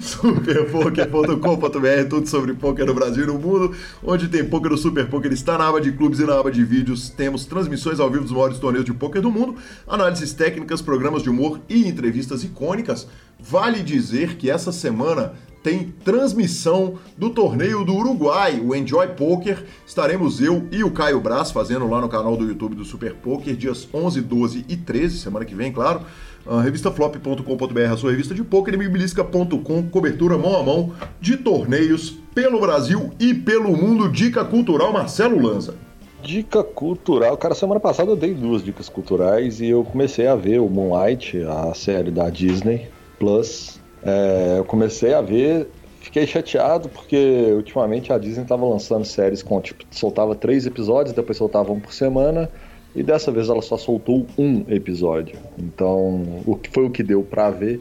[0.00, 5.32] superpoker.com.br, tudo sobre poker no Brasil e no mundo, onde tem poker, o Super Poker
[5.32, 7.08] está na aba de clubes e na aba de vídeos.
[7.08, 11.30] Temos transmissões ao vivo dos maiores torneios de poker do mundo, análises técnicas, programas de
[11.30, 13.06] humor e entrevistas icônicas.
[13.38, 15.32] Vale dizer que essa semana
[15.62, 19.64] tem transmissão do torneio do Uruguai, o Enjoy Poker.
[19.86, 23.54] Estaremos eu e o Caio Braz fazendo lá no canal do YouTube do Super Poker,
[23.54, 26.02] dias 11, 12 e 13, semana que vem, claro.
[26.46, 32.60] Uh, revistaflop.com.br, a sua revista de poker, e cobertura mão a mão de torneios pelo
[32.60, 34.10] Brasil e pelo mundo.
[34.10, 35.74] Dica cultural, Marcelo Lanza.
[36.22, 37.36] Dica cultural.
[37.36, 41.42] Cara, semana passada eu dei duas dicas culturais e eu comecei a ver o Moonlight,
[41.42, 42.88] a série da Disney
[43.18, 43.80] Plus.
[44.02, 45.68] É, eu comecei a ver,
[46.00, 51.38] fiquei chateado porque ultimamente a Disney estava lançando séries com, tipo, soltava três episódios, depois
[51.38, 52.50] soltava um por semana.
[52.94, 55.38] E dessa vez ela só soltou um episódio.
[55.58, 57.80] Então, o que foi o que deu para ver.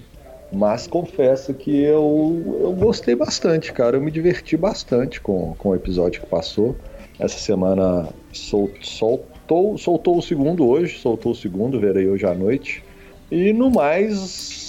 [0.51, 3.97] Mas confesso que eu, eu gostei bastante, cara.
[3.97, 6.75] Eu me diverti bastante com, com o episódio que passou.
[7.19, 12.83] Essa semana sol, soltou, soltou o segundo hoje, soltou o segundo, verei hoje à noite.
[13.31, 14.68] E no mais,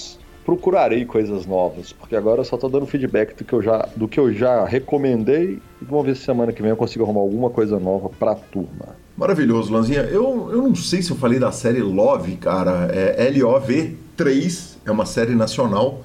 [0.50, 4.08] procurarei coisas novas, porque agora eu só tô dando feedback do que eu já, do
[4.08, 5.60] que eu já recomendei.
[5.80, 8.96] E vamos ver se semana que vem eu consigo arrumar alguma coisa nova pra turma.
[9.16, 10.00] Maravilhoso, Lanzinha.
[10.00, 12.90] Eu, eu não sei se eu falei da série Love, cara.
[12.92, 16.02] É LOV3, é uma série nacional.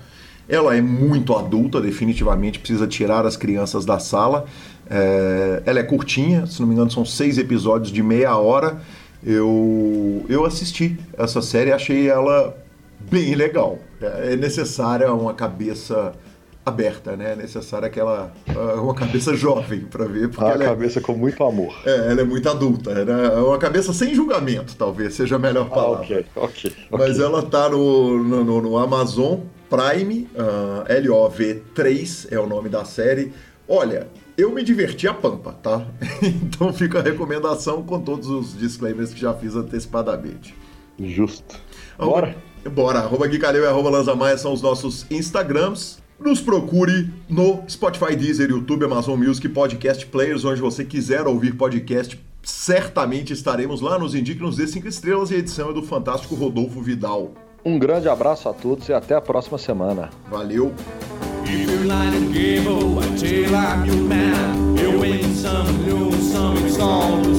[0.48, 4.46] Ela é muito adulta, definitivamente precisa tirar as crianças da sala.
[4.88, 8.80] É, ela é curtinha, se não me engano, são seis episódios de meia hora.
[9.26, 12.56] Eu, eu assisti essa série achei ela
[13.10, 13.80] bem legal.
[14.02, 16.14] É necessária uma cabeça
[16.66, 17.34] aberta, né?
[17.34, 21.44] É necessária aquela uh, uma cabeça jovem para ver, porque a cabeça é, com muito
[21.44, 21.76] amor.
[21.86, 23.26] É, ela é muito adulta, né?
[23.36, 26.26] É uma cabeça sem julgamento, talvez seja a melhor ah, palavra.
[26.36, 26.76] Ah, ok, ok.
[26.90, 33.32] Mas ela tá no, no, no Amazon Prime, uh, LOV3 é o nome da série.
[33.68, 34.08] Olha,
[34.38, 35.86] eu me diverti a pampa, tá?
[36.22, 40.56] então fica a recomendação com todos os disclaimers que já fiz antecipadamente.
[41.00, 41.60] Justo.
[41.98, 42.36] Bora?
[42.70, 43.00] Bora.
[43.00, 46.00] Arroba Gui Calil e arroba Lanza Maia são os nossos Instagrams.
[46.20, 52.20] Nos procure no Spotify, Deezer, YouTube, Amazon Music, Podcast Players, onde você quiser ouvir podcast.
[52.42, 54.00] Certamente estaremos lá.
[54.00, 57.34] Nos indique, nos dê 5 estrelas e a edição é do fantástico Rodolfo Vidal.
[57.66, 60.10] Um grande abraço a todos e até a próxima semana.
[60.30, 60.74] Valeu!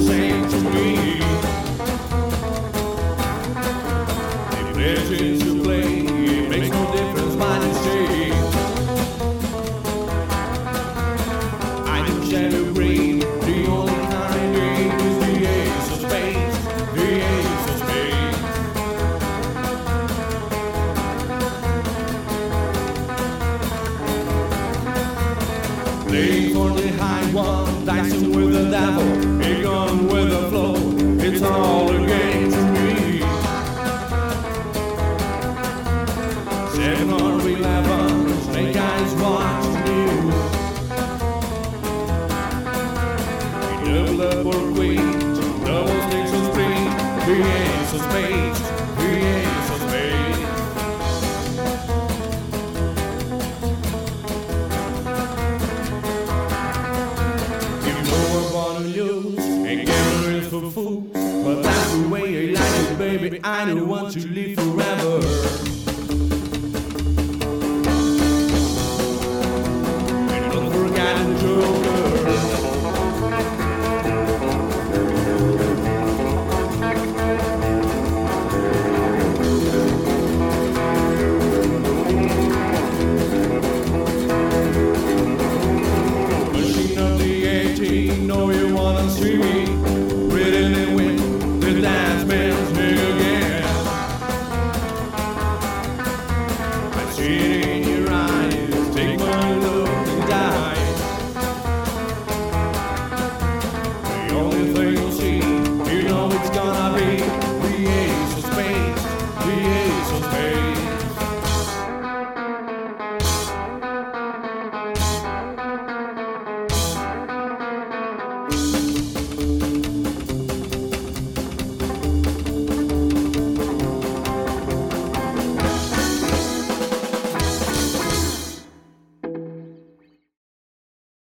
[0.09, 0.16] I